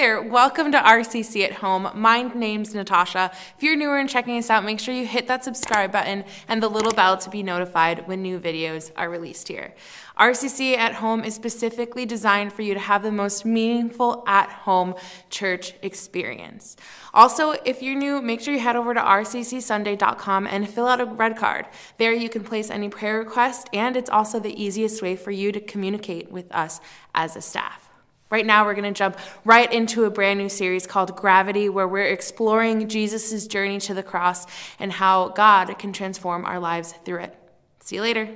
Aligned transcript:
there, 0.00 0.22
welcome 0.22 0.72
to 0.72 0.78
RCC 0.78 1.44
at 1.44 1.52
Home. 1.52 1.90
My 1.94 2.22
name's 2.22 2.74
Natasha. 2.74 3.30
If 3.58 3.62
you're 3.62 3.76
newer 3.76 3.98
and 3.98 4.08
checking 4.08 4.38
us 4.38 4.48
out, 4.48 4.64
make 4.64 4.80
sure 4.80 4.94
you 4.94 5.06
hit 5.06 5.28
that 5.28 5.44
subscribe 5.44 5.92
button 5.92 6.24
and 6.48 6.62
the 6.62 6.70
little 6.70 6.92
bell 6.92 7.18
to 7.18 7.28
be 7.28 7.42
notified 7.42 8.08
when 8.08 8.22
new 8.22 8.40
videos 8.40 8.90
are 8.96 9.10
released 9.10 9.48
here. 9.48 9.74
RCC 10.18 10.74
at 10.74 10.94
Home 10.94 11.22
is 11.22 11.34
specifically 11.34 12.06
designed 12.06 12.54
for 12.54 12.62
you 12.62 12.72
to 12.72 12.80
have 12.80 13.02
the 13.02 13.12
most 13.12 13.44
meaningful 13.44 14.24
at 14.26 14.48
home 14.48 14.94
church 15.28 15.74
experience. 15.82 16.76
Also, 17.12 17.50
if 17.66 17.82
you're 17.82 17.94
new, 17.94 18.22
make 18.22 18.40
sure 18.40 18.54
you 18.54 18.60
head 18.60 18.76
over 18.76 18.94
to 18.94 19.00
rccsunday.com 19.00 20.46
and 20.46 20.66
fill 20.66 20.86
out 20.86 21.02
a 21.02 21.04
red 21.04 21.36
card. 21.36 21.66
There 21.98 22.14
you 22.14 22.30
can 22.30 22.42
place 22.42 22.70
any 22.70 22.88
prayer 22.88 23.18
request, 23.18 23.68
and 23.74 23.98
it's 23.98 24.08
also 24.08 24.40
the 24.40 24.62
easiest 24.62 25.02
way 25.02 25.14
for 25.14 25.30
you 25.30 25.52
to 25.52 25.60
communicate 25.60 26.32
with 26.32 26.50
us 26.52 26.80
as 27.14 27.36
a 27.36 27.42
staff. 27.42 27.89
Right 28.30 28.46
now, 28.46 28.64
we're 28.64 28.74
going 28.74 28.92
to 28.92 28.96
jump 28.96 29.18
right 29.44 29.70
into 29.72 30.04
a 30.04 30.10
brand 30.10 30.38
new 30.38 30.48
series 30.48 30.86
called 30.86 31.16
Gravity, 31.16 31.68
where 31.68 31.88
we're 31.88 32.06
exploring 32.06 32.88
Jesus' 32.88 33.46
journey 33.48 33.80
to 33.80 33.94
the 33.94 34.04
cross 34.04 34.46
and 34.78 34.92
how 34.92 35.30
God 35.30 35.76
can 35.78 35.92
transform 35.92 36.44
our 36.44 36.60
lives 36.60 36.94
through 37.04 37.22
it. 37.22 37.36
See 37.80 37.96
you 37.96 38.02
later. 38.02 38.28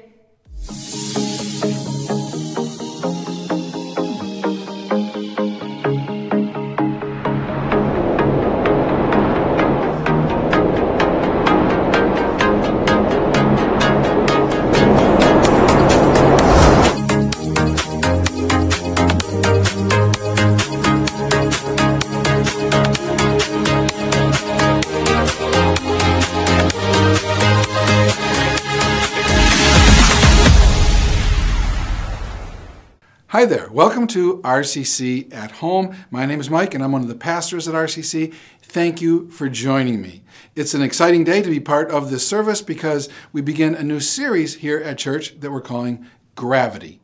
Welcome 33.74 34.06
to 34.06 34.38
RCC 34.42 35.34
at 35.34 35.50
Home. 35.50 35.96
My 36.08 36.26
name 36.26 36.38
is 36.38 36.48
Mike 36.48 36.74
and 36.74 36.84
I'm 36.84 36.92
one 36.92 37.02
of 37.02 37.08
the 37.08 37.16
pastors 37.16 37.66
at 37.66 37.74
RCC. 37.74 38.32
Thank 38.62 39.02
you 39.02 39.28
for 39.32 39.48
joining 39.48 40.00
me. 40.00 40.22
It's 40.54 40.74
an 40.74 40.82
exciting 40.82 41.24
day 41.24 41.42
to 41.42 41.50
be 41.50 41.58
part 41.58 41.90
of 41.90 42.08
this 42.08 42.24
service 42.24 42.62
because 42.62 43.08
we 43.32 43.40
begin 43.40 43.74
a 43.74 43.82
new 43.82 43.98
series 43.98 44.54
here 44.54 44.78
at 44.78 44.98
church 44.98 45.40
that 45.40 45.50
we're 45.50 45.60
calling 45.60 46.06
Gravity. 46.36 47.00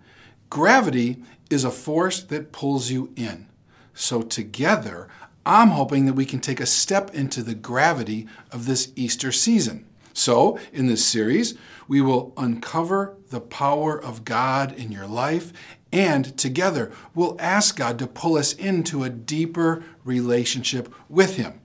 Gravity 0.48 1.20
is 1.50 1.64
a 1.64 1.72
force 1.72 2.22
that 2.22 2.52
pulls 2.52 2.88
you 2.88 3.12
in. 3.16 3.48
So 3.92 4.22
together, 4.22 5.08
I'm 5.44 5.70
hoping 5.70 6.06
that 6.06 6.12
we 6.12 6.24
can 6.24 6.38
take 6.38 6.60
a 6.60 6.66
step 6.66 7.12
into 7.12 7.42
the 7.42 7.56
gravity 7.56 8.28
of 8.52 8.66
this 8.66 8.92
Easter 8.94 9.32
season. 9.32 9.86
So, 10.12 10.58
in 10.72 10.86
this 10.86 11.04
series, 11.04 11.56
we 11.90 12.00
will 12.00 12.32
uncover 12.36 13.16
the 13.30 13.40
power 13.40 14.00
of 14.00 14.24
God 14.24 14.70
in 14.78 14.92
your 14.92 15.08
life 15.08 15.52
and 15.92 16.38
together, 16.38 16.92
we'll 17.16 17.34
ask 17.40 17.76
God 17.76 17.98
to 17.98 18.06
pull 18.06 18.36
us 18.36 18.52
into 18.52 19.02
a 19.02 19.10
deeper 19.10 19.82
relationship 20.04 20.94
with 21.08 21.34
Him. 21.34 21.60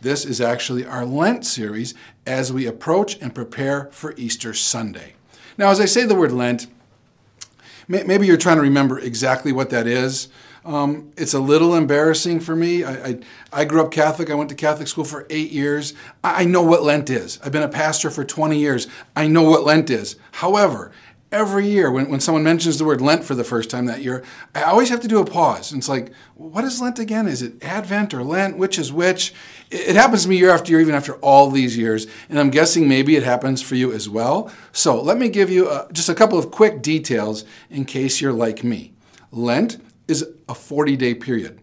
This 0.00 0.24
is 0.24 0.40
actually 0.40 0.86
our 0.86 1.04
Lent 1.04 1.44
series 1.44 1.92
as 2.24 2.52
we 2.52 2.68
approach 2.68 3.20
and 3.20 3.34
prepare 3.34 3.88
for 3.90 4.14
Easter 4.16 4.54
Sunday. 4.54 5.14
Now, 5.58 5.70
as 5.70 5.80
I 5.80 5.86
say 5.86 6.04
the 6.04 6.14
word 6.14 6.30
Lent, 6.30 6.68
maybe 7.88 8.28
you're 8.28 8.36
trying 8.36 8.58
to 8.58 8.62
remember 8.62 9.00
exactly 9.00 9.50
what 9.50 9.70
that 9.70 9.88
is. 9.88 10.28
Um, 10.64 11.12
it's 11.18 11.34
a 11.34 11.40
little 11.40 11.74
embarrassing 11.74 12.40
for 12.40 12.56
me. 12.56 12.84
I, 12.84 12.92
I, 12.92 13.18
I, 13.52 13.64
grew 13.66 13.82
up 13.82 13.90
Catholic. 13.90 14.30
I 14.30 14.34
went 14.34 14.48
to 14.48 14.54
Catholic 14.54 14.88
school 14.88 15.04
for 15.04 15.26
eight 15.28 15.50
years. 15.50 15.92
I, 16.22 16.42
I 16.42 16.44
know 16.46 16.62
what 16.62 16.82
Lent 16.82 17.10
is. 17.10 17.38
I've 17.44 17.52
been 17.52 17.62
a 17.62 17.68
pastor 17.68 18.08
for 18.08 18.24
20 18.24 18.58
years. 18.58 18.86
I 19.14 19.26
know 19.26 19.42
what 19.42 19.64
Lent 19.64 19.90
is. 19.90 20.16
However, 20.32 20.90
every 21.30 21.66
year 21.66 21.90
when, 21.90 22.08
when 22.08 22.20
someone 22.20 22.44
mentions 22.44 22.78
the 22.78 22.84
word 22.84 23.02
Lent 23.02 23.24
for 23.24 23.34
the 23.34 23.44
first 23.44 23.68
time 23.68 23.84
that 23.86 24.00
year, 24.00 24.24
I 24.54 24.62
always 24.62 24.88
have 24.88 25.00
to 25.00 25.08
do 25.08 25.20
a 25.20 25.26
pause. 25.26 25.70
And 25.70 25.80
it's 25.80 25.88
like, 25.88 26.14
what 26.34 26.64
is 26.64 26.80
Lent 26.80 26.98
again? 26.98 27.26
Is 27.26 27.42
it 27.42 27.62
Advent 27.62 28.14
or 28.14 28.22
Lent? 28.22 28.56
Which 28.56 28.78
is 28.78 28.90
which? 28.90 29.34
It 29.70 29.96
happens 29.96 30.22
to 30.22 30.30
me 30.30 30.38
year 30.38 30.50
after 30.50 30.70
year, 30.70 30.80
even 30.80 30.94
after 30.94 31.16
all 31.16 31.50
these 31.50 31.76
years. 31.76 32.06
And 32.30 32.38
I'm 32.38 32.50
guessing 32.50 32.88
maybe 32.88 33.16
it 33.16 33.22
happens 33.22 33.60
for 33.60 33.74
you 33.74 33.92
as 33.92 34.08
well. 34.08 34.50
So 34.72 34.98
let 34.98 35.18
me 35.18 35.28
give 35.28 35.50
you 35.50 35.68
uh, 35.68 35.90
just 35.92 36.08
a 36.08 36.14
couple 36.14 36.38
of 36.38 36.50
quick 36.50 36.80
details 36.80 37.44
in 37.68 37.84
case 37.84 38.22
you're 38.22 38.32
like 38.32 38.64
me. 38.64 38.92
Lent 39.30 39.78
is 40.08 40.26
a 40.48 40.54
40 40.54 40.96
day 40.96 41.14
period. 41.14 41.60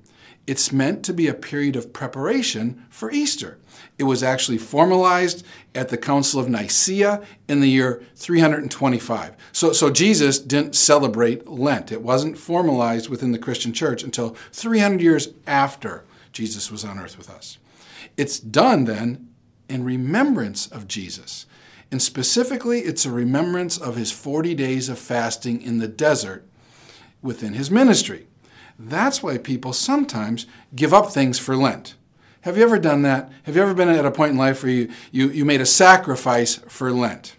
It's 0.47 0.71
meant 0.71 1.05
to 1.05 1.13
be 1.13 1.27
a 1.27 1.33
period 1.33 1.75
of 1.75 1.93
preparation 1.93 2.85
for 2.89 3.11
Easter. 3.11 3.59
It 3.97 4.03
was 4.03 4.23
actually 4.23 4.57
formalized 4.57 5.45
at 5.75 5.89
the 5.89 5.97
Council 5.97 6.39
of 6.39 6.49
Nicaea 6.49 7.21
in 7.47 7.61
the 7.61 7.69
year 7.69 8.03
325. 8.15 9.35
So, 9.51 9.71
so 9.73 9.91
Jesus 9.91 10.39
didn't 10.39 10.75
celebrate 10.75 11.47
Lent. 11.47 11.91
It 11.91 12.01
wasn't 12.01 12.37
formalized 12.37 13.09
within 13.09 13.31
the 13.31 13.39
Christian 13.39 13.71
church 13.71 14.03
until 14.03 14.35
300 14.51 14.99
years 15.01 15.29
after 15.45 16.03
Jesus 16.31 16.71
was 16.71 16.83
on 16.83 16.97
earth 16.97 17.17
with 17.17 17.29
us. 17.29 17.59
It's 18.17 18.39
done 18.39 18.85
then 18.85 19.29
in 19.69 19.83
remembrance 19.83 20.67
of 20.67 20.87
Jesus. 20.87 21.45
And 21.91 22.01
specifically, 22.01 22.79
it's 22.79 23.05
a 23.05 23.11
remembrance 23.11 23.77
of 23.77 23.95
his 23.95 24.11
40 24.11 24.55
days 24.55 24.89
of 24.89 24.97
fasting 24.97 25.61
in 25.61 25.77
the 25.77 25.87
desert 25.87 26.45
within 27.21 27.53
his 27.53 27.69
ministry. 27.69 28.27
That's 28.87 29.21
why 29.21 29.37
people 29.37 29.73
sometimes 29.73 30.47
give 30.75 30.93
up 30.93 31.11
things 31.11 31.37
for 31.37 31.55
Lent. 31.55 31.95
Have 32.41 32.57
you 32.57 32.63
ever 32.63 32.79
done 32.79 33.03
that? 33.03 33.31
Have 33.43 33.55
you 33.55 33.61
ever 33.61 33.75
been 33.75 33.89
at 33.89 34.05
a 34.05 34.11
point 34.11 34.31
in 34.31 34.37
life 34.37 34.63
where 34.63 34.71
you, 34.71 34.91
you, 35.11 35.29
you 35.29 35.45
made 35.45 35.61
a 35.61 35.65
sacrifice 35.65 36.55
for 36.67 36.91
Lent? 36.91 37.35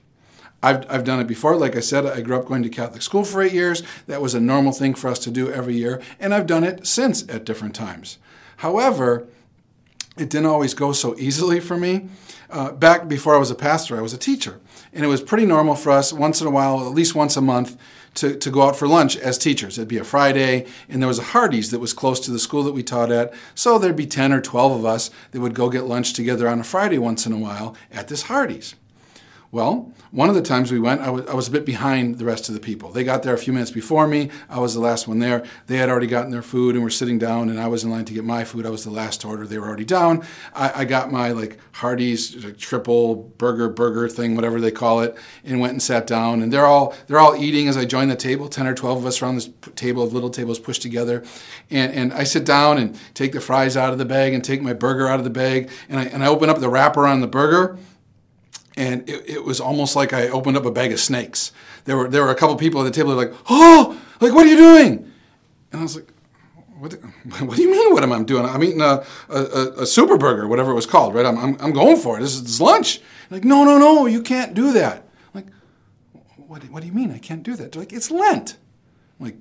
I've, 0.63 0.89
I've 0.89 1.05
done 1.05 1.19
it 1.19 1.27
before. 1.27 1.57
Like 1.57 1.75
I 1.75 1.81
said, 1.81 2.07
I 2.07 2.21
grew 2.21 2.37
up 2.37 2.47
going 2.47 2.63
to 2.63 2.69
Catholic 2.69 3.03
school 3.03 3.25
for 3.25 3.43
eight 3.43 3.53
years. 3.53 3.83
That 4.07 4.23
was 4.23 4.35
a 4.35 4.41
normal 4.41 4.73
thing 4.73 4.95
for 4.95 5.09
us 5.09 5.19
to 5.21 5.31
do 5.31 5.51
every 5.51 5.75
year, 5.75 6.01
and 6.21 6.33
I've 6.33 6.47
done 6.47 6.63
it 6.63 6.87
since 6.87 7.29
at 7.29 7.45
different 7.45 7.75
times. 7.75 8.19
However, 8.59 9.27
it 10.17 10.31
didn't 10.31 10.47
always 10.47 10.75
go 10.75 10.93
so 10.93 11.19
easily 11.19 11.59
for 11.59 11.77
me. 11.77 12.09
Uh, 12.49 12.71
back 12.71 13.09
before 13.09 13.35
I 13.35 13.39
was 13.39 13.51
a 13.51 13.57
pastor, 13.57 13.97
I 13.97 14.03
was 14.03 14.13
a 14.13 14.19
teacher. 14.19 14.61
And 14.93 15.05
it 15.05 15.09
was 15.09 15.23
pretty 15.23 15.47
normal 15.47 15.75
for 15.75 15.91
us 15.91 16.13
once 16.13 16.41
in 16.41 16.47
a 16.47 16.51
while, 16.51 16.87
at 16.87 16.95
least 16.95 17.15
once 17.15 17.37
a 17.37 17.41
month, 17.41 17.77
to, 18.15 18.37
to 18.37 18.51
go 18.51 18.63
out 18.63 18.77
for 18.77 18.87
lunch 18.87 19.17
as 19.17 19.39
teachers. 19.39 19.79
It'd 19.79 19.89
be 19.89 19.99
a 19.99 20.05
Friday, 20.05 20.67
and 20.89 21.03
there 21.03 21.09
was 21.09 21.19
a 21.19 21.25
Hardee's 21.25 21.71
that 21.71 21.79
was 21.79 21.93
close 21.93 22.21
to 22.21 22.31
the 22.31 22.39
school 22.39 22.63
that 22.65 22.73
we 22.73 22.83
taught 22.83 23.11
at. 23.11 23.33
So 23.55 23.79
there'd 23.79 23.97
be 23.97 24.07
10 24.07 24.33
or 24.33 24.41
12 24.41 24.73
of 24.73 24.85
us 24.85 25.11
that 25.31 25.41
would 25.41 25.55
go 25.55 25.71
get 25.71 25.85
lunch 25.85 26.13
together 26.13 26.49
on 26.49 26.61
a 26.61 26.65
Friday 26.65 26.99
once 26.99 27.27
in 27.27 27.33
a 27.33 27.39
while 27.39 27.77
at 27.91 28.09
this 28.09 28.25
Hardee's. 28.25 28.75
Well, 29.53 29.93
one 30.13 30.31
of 30.31 30.35
the 30.35 30.41
times 30.41 30.73
we 30.73 30.81
went, 30.81 31.03
I 31.03 31.11
was, 31.11 31.27
I 31.27 31.35
was, 31.35 31.49
a 31.49 31.51
bit 31.51 31.67
behind 31.67 32.17
the 32.17 32.25
rest 32.25 32.49
of 32.49 32.55
the 32.55 32.61
people. 32.61 32.91
They 32.91 33.05
got 33.05 33.23
there 33.23 33.35
a 33.35 33.39
few 33.39 33.53
minutes 33.53 33.71
before 33.71 34.07
me. 34.07 34.31
I 34.49 34.59
was 34.59 34.73
the 34.73 34.81
last 34.81 35.07
one 35.07 35.19
there. 35.19 35.45
They 35.67 35.77
had 35.77 35.91
already 35.91 36.07
gotten 36.07 36.31
their 36.31 36.41
food 36.41 36.75
and 36.75 36.83
were 36.83 36.89
sitting 36.89 37.19
down, 37.19 37.51
and 37.51 37.61
I 37.61 37.69
was 37.69 37.85
in 37.85 37.91
line 37.91 38.07
to 38.07 38.15
get 38.15 38.25
my 38.25 38.45
food. 38.45 38.65
I 38.65 38.71
was 38.71 38.85
the 38.85 38.91
last 38.91 39.27
order. 39.27 39.47
They 39.47 39.59
were 39.59 39.67
already 39.67 39.85
down. 39.85 40.25
I, 40.55 40.73
I 40.77 40.85
got 40.87 41.13
my 41.13 41.33
like 41.33 41.59
Hardee's 41.73 42.43
like, 42.43 42.57
triple 42.57 43.15
burger 43.15 43.69
burger 43.69 44.09
thing, 44.09 44.37
whatever 44.37 44.59
they 44.59 44.71
call 44.71 45.03
it, 45.03 45.19
and 45.45 45.61
went 45.61 45.75
and 45.75 45.83
sat 45.83 46.07
down. 46.07 46.41
And 46.41 46.51
they're 46.51 46.65
all 46.65 46.95
they're 47.07 47.21
all 47.21 47.37
eating 47.37 47.69
as 47.69 47.77
I 47.77 47.85
join 47.85 48.09
the 48.09 48.17
table. 48.17 48.49
Ten 48.49 48.67
or 48.67 48.75
twelve 48.75 48.97
of 48.97 49.05
us 49.05 49.21
around 49.21 49.35
this 49.35 49.51
table 49.77 50.03
of 50.03 50.15
little 50.15 50.31
tables 50.31 50.61
pushed 50.61 50.81
together, 50.81 51.23
and, 51.71 51.93
and 51.93 52.15
I 52.15 52.25
sit 52.25 52.47
down 52.47 52.79
and 52.79 52.99
take 53.13 53.33
the 53.33 53.41
fries 53.43 53.77
out 53.77 53.93
of 53.93 53.99
the 53.99 54.07
bag 54.07 54.33
and 54.33 54.43
take 54.43 54.63
my 54.63 54.73
burger 54.73 55.09
out 55.09 55.19
of 55.19 55.25
the 55.25 55.31
bag, 55.31 55.69
and 55.91 56.01
I 56.01 56.05
and 56.05 56.25
I 56.25 56.29
open 56.29 56.49
up 56.49 56.59
the 56.59 56.71
wrapper 56.71 57.07
on 57.07 57.21
the 57.21 57.27
burger 57.27 57.77
and 58.77 59.09
it, 59.09 59.29
it, 59.29 59.45
was 59.45 59.61
almost 59.61 59.97
like 59.97 60.13
I 60.13 60.29
opened 60.29 60.57
up 60.57 60.65
a 60.65 60.71
bag 60.71 60.93
of 60.93 61.01
snakes. 61.01 61.53
There 61.85 61.97
were 61.97 62.09
there 62.09 62.23
were 62.23 62.31
a 62.31 62.35
couple 62.35 62.57
people 62.57 62.81
at 62.81 62.85
the 62.85 62.91
table 62.91 63.15
like, 63.15 63.33
"Oh, 63.49 64.01
like 64.21 64.33
what 64.33 64.47
are 64.47 64.51
you 64.51 64.57
doing?" 64.57 65.13
And 65.73 65.81
I 65.81 65.83
was 65.83 65.97
like, 65.97 66.13
"What? 66.79 66.95
What 67.41 67.57
do 67.57 67.63
you 67.63 67.71
mean? 67.71 67.93
What 67.93 68.03
am 68.03 68.13
I 68.13 68.23
doing? 68.23 68.47
I'm 68.47 68.63
eating 68.65 68.81
a 68.81 69.05
a, 69.29 69.41
a 69.81 69.87
super 69.87 70.17
burger, 70.17 70.49
whatever 70.49 70.71
it 70.71 70.75
was 70.75 70.87
called, 70.87 71.15
right? 71.15 71.27
I'm, 71.27 71.39
I'm, 71.39 71.57
I'm 71.61 71.73
going 71.73 71.97
for 71.97 72.19
it. 72.19 72.23
This 72.23 72.35
is, 72.35 72.61
lunch." 72.61 73.01
like, 73.31 73.45
"No, 73.45 73.65
no, 73.65 73.79
no, 73.79 74.07
you 74.07 74.23
can't 74.23 74.55
do 74.55 74.73
that." 74.73 74.99
I'm 75.35 75.43
like, 75.43 75.47
what? 76.37 76.63
What 76.71 76.81
do 76.81 76.87
you 76.87 76.95
mean 76.95 77.11
I 77.11 77.19
can't 77.19 77.43
do 77.43 77.57
that? 77.57 77.73
They're 77.73 77.83
like, 77.83 77.93
"It's 77.93 78.11
Lent." 78.11 78.57
I'm 79.19 79.27
like, 79.27 79.37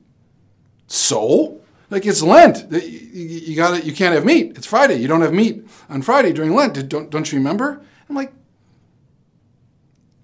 so. 0.88 1.62
Like 1.90 2.06
it's 2.06 2.22
Lent. 2.22 2.72
You, 2.72 2.80
you 2.80 3.56
got 3.56 3.78
it. 3.78 3.84
You 3.84 3.94
can't 3.94 4.16
have 4.16 4.24
meat. 4.24 4.54
It's 4.56 4.66
Friday. 4.66 4.96
You 4.96 5.10
don't 5.10 5.20
have 5.22 5.34
meat 5.34 5.68
on 5.90 6.02
Friday 6.02 6.32
during 6.32 6.56
Lent. 6.56 6.88
Don't 6.88 7.10
don't 7.10 7.30
you 7.32 7.38
remember? 7.38 7.82
I'm 8.08 8.16
like, 8.16 8.34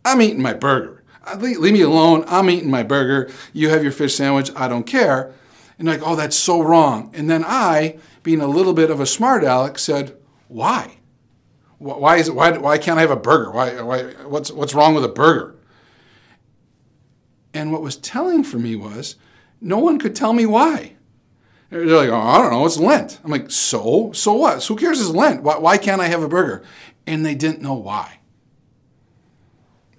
I'm 0.07 0.21
eating 0.21 0.42
my 0.42 0.54
burger. 0.54 1.04
Leave, 1.38 1.59
me 1.59 1.81
alone. 1.81 2.24
I'm 2.27 2.50
eating 2.50 2.71
my 2.71 2.83
burger. 2.83 3.30
You 3.51 3.69
have 3.69 3.83
your 3.83 3.92
fish 3.92 4.15
sandwich. 4.15 4.50
I 4.56 4.69
don't 4.69 4.86
care. 4.86 5.33
And 5.77 5.88
like, 5.88 6.01
oh, 6.01 6.15
that's 6.15 6.38
so 6.38 6.62
wrong. 6.62 7.12
And 7.13 7.30
then 7.30 7.44
I, 7.45 8.00
being 8.24 8.39
a 8.39 8.48
little 8.48 8.74
bit 8.74 8.89
of 8.89 9.01
a 9.01 9.06
smart 9.06 9.44
aleck, 9.44 9.77
said, 9.77 10.15
why? 10.48 11.00
Why 11.77 12.15
is 12.15 12.30
it? 12.30 12.36
Why, 12.36 12.57
why 12.57 12.77
can't 12.77 12.98
I 12.98 13.01
have 13.01 13.12
a 13.12 13.18
burger? 13.18 13.51
Why, 13.51 13.81
why, 13.81 14.04
what's, 14.25 14.50
what's 14.50 14.74
wrong 14.74 14.95
with 14.95 15.04
a 15.04 15.09
burger? 15.09 15.56
And 17.54 17.74
what 17.74 17.81
was 17.81 17.98
telling 17.98 18.44
for 18.44 18.57
me 18.57 18.77
was, 18.77 19.18
no 19.59 19.80
one 19.80 20.00
could 20.00 20.15
tell 20.15 20.31
me 20.31 20.45
why. 20.45 20.94
They're 21.69 21.86
like, 21.86 22.09
oh, 22.09 22.15
I 22.15 22.38
don't 22.38 22.51
know, 22.51 22.65
it's 22.65 22.77
Lent. 22.77 23.19
I'm 23.25 23.31
like, 23.31 23.51
so? 23.51 24.13
So 24.13 24.33
what? 24.33 24.62
So 24.62 24.74
who 24.74 24.80
cares 24.80 25.01
it's 25.01 25.09
Lent? 25.09 25.44
Why, 25.44 25.57
why 25.57 25.77
can't 25.77 26.00
I 26.00 26.07
have 26.07 26.24
a 26.24 26.30
burger? 26.30 26.63
And 27.06 27.25
they 27.25 27.36
didn't 27.36 27.62
know 27.62 27.74
why. 27.74 28.16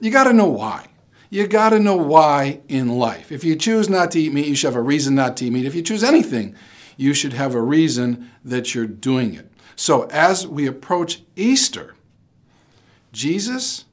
You 0.01 0.11
got 0.11 0.25
to 0.25 0.33
know 0.33 0.49
why. 0.49 0.87
You 1.31 1.47
got 1.47 1.71
to 1.71 1.79
know 1.79 1.97
why 1.97 2.61
in 2.69 2.99
life. 2.99 3.31
If 3.31 3.45
you 3.45 3.57
choose 3.57 3.89
not 3.89 4.11
to 4.13 4.21
eat 4.21 4.33
meat, 4.33 4.47
you 4.47 4.55
should 4.55 4.69
have 4.69 4.77
a 4.77 4.83
reason 4.83 5.15
not 5.15 5.37
to 5.39 5.47
eat 5.47 5.53
meat. 5.53 5.67
If 5.67 5.75
you 5.75 5.83
choose 5.83 6.03
anything, 6.03 6.55
you 6.97 7.13
should 7.13 7.35
have 7.35 7.55
a 7.55 7.61
reason 7.61 8.31
that 8.45 8.75
you're 8.75 8.87
doing 8.87 9.35
it. 9.35 9.51
So 9.77 10.05
as 10.05 10.47
we 10.47 10.67
approach 10.67 11.23
Easter, 11.37 11.95
Jesus 13.13 13.85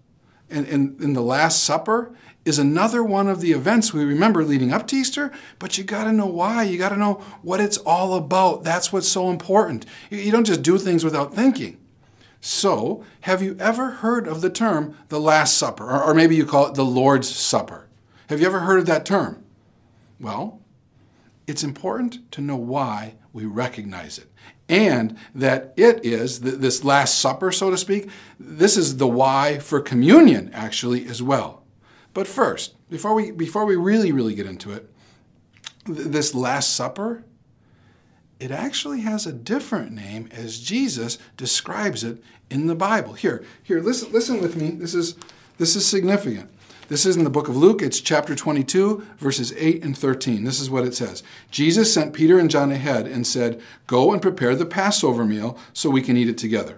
and, 0.50 0.68
in, 0.68 1.14
the 1.14 1.22
Last 1.22 1.64
Supper 1.64 2.16
is 2.46 2.58
another 2.58 3.04
one 3.04 3.28
of 3.28 3.42
the 3.42 3.52
events 3.52 3.94
we 3.94 4.06
remember 4.06 4.44
leading 4.44 4.72
up 4.72 4.88
to 4.88 4.96
Easter, 4.96 5.32
but 5.60 5.78
you 5.78 5.84
got 5.84 6.06
to 6.06 6.12
know 6.12 6.26
why. 6.28 6.64
You 6.64 6.78
got 6.78 6.90
to 6.90 6.98
know 6.98 7.16
what 7.42 7.60
it's 7.60 7.78
all 7.78 8.16
about. 8.16 8.64
That's 8.64 8.94
what's 8.94 9.08
so 9.08 9.30
important. 9.30 9.86
You 10.10 10.32
don't 10.32 10.46
just 10.46 10.62
do 10.62 10.78
things 10.78 11.04
without 11.04 11.34
thinking. 11.34 11.78
So, 12.46 13.04
have 13.22 13.42
you 13.42 13.58
ever 13.60 13.90
heard 13.90 14.28
of 14.28 14.42
the 14.42 14.52
term 14.52 14.96
the 15.10 15.20
Last 15.20 15.58
Supper? 15.58 15.90
Or, 15.90 16.04
or 16.04 16.14
maybe 16.14 16.36
you 16.36 16.46
call 16.46 16.68
it 16.68 16.76
the 16.76 16.86
Lord's 16.86 17.28
Supper. 17.28 17.88
Have 18.30 18.40
you 18.40 18.46
ever 18.46 18.60
heard 18.60 18.78
of 18.78 18.86
that 18.86 19.04
term? 19.04 19.44
Well, 20.20 20.62
it's 21.48 21.64
important 21.64 22.32
to 22.34 22.42
know 22.42 22.56
why 22.56 23.16
we 23.34 23.46
recognize 23.46 24.20
it. 24.20 24.32
And 24.70 25.18
that 25.34 25.74
it 25.76 26.06
is, 26.06 26.42
this 26.42 26.84
Last 26.84 27.18
Supper, 27.18 27.52
so 27.52 27.72
to 27.72 27.78
speak, 27.80 28.12
this 28.40 28.78
is 28.78 28.98
the 28.98 29.08
why 29.08 29.58
for 29.58 29.82
communion, 29.82 30.52
actually, 30.54 31.08
as 31.08 31.24
well. 31.24 31.64
But 32.14 32.28
first, 32.28 32.76
before 32.92 33.16
we, 33.16 33.32
before 33.32 33.66
we 33.66 33.76
really, 33.76 34.12
really 34.12 34.36
get 34.36 34.46
into 34.46 34.72
it, 34.72 34.88
this 35.88 36.36
Last 36.36 36.76
Supper, 36.76 37.24
it 38.46 38.52
actually 38.52 39.02
has 39.02 39.26
a 39.26 39.34
different 39.34 39.92
name 39.92 40.30
as 40.32 40.60
Jesus 40.60 41.18
describes 41.36 42.04
it 42.04 42.24
in 42.52 42.68
the 42.68 42.76
Bible. 42.76 43.14
Here, 43.14 43.44
here, 43.64 43.82
listen, 43.82 44.12
listen 44.12 44.40
with 44.40 44.56
me. 44.56 44.70
This 44.70 44.94
is, 44.94 45.16
this 45.58 45.76
is 45.76 45.84
significant. 45.84 46.52
This 46.88 47.08
is 47.08 47.18
in 47.18 47.24
the 47.24 47.32
book 47.32 47.48
of 47.48 47.58
Luke. 47.58 47.82
It's 47.82 48.00
chapter 48.00 48.36
22, 48.36 49.04
verses 49.18 49.52
8 49.58 49.84
and 49.84 49.98
13. 49.98 50.44
This 50.44 50.60
is 50.60 50.70
what 50.70 50.86
it 50.86 50.94
says 50.94 51.24
Jesus 51.50 51.92
sent 51.92 52.14
Peter 52.14 52.38
and 52.38 52.52
John 52.52 52.72
ahead 52.72 53.08
and 53.08 53.26
said, 53.26 53.60
Go 53.88 54.14
and 54.14 54.22
prepare 54.22 54.56
the 54.56 54.68
Passover 54.68 55.26
meal 55.26 55.58
so 55.74 55.90
we 55.90 56.04
can 56.04 56.16
eat 56.16 56.30
it 56.30 56.38
together. 56.38 56.78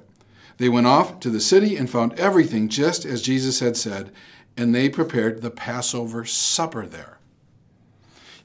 They 0.60 0.70
went 0.70 0.88
off 0.88 1.20
to 1.20 1.30
the 1.30 1.42
city 1.42 1.76
and 1.76 1.90
found 1.90 2.18
everything 2.18 2.70
just 2.70 3.04
as 3.04 3.22
Jesus 3.22 3.60
had 3.60 3.76
said, 3.76 4.10
and 4.56 4.74
they 4.74 4.88
prepared 4.88 5.42
the 5.42 5.52
Passover 5.52 6.24
supper 6.24 6.86
there. 6.86 7.17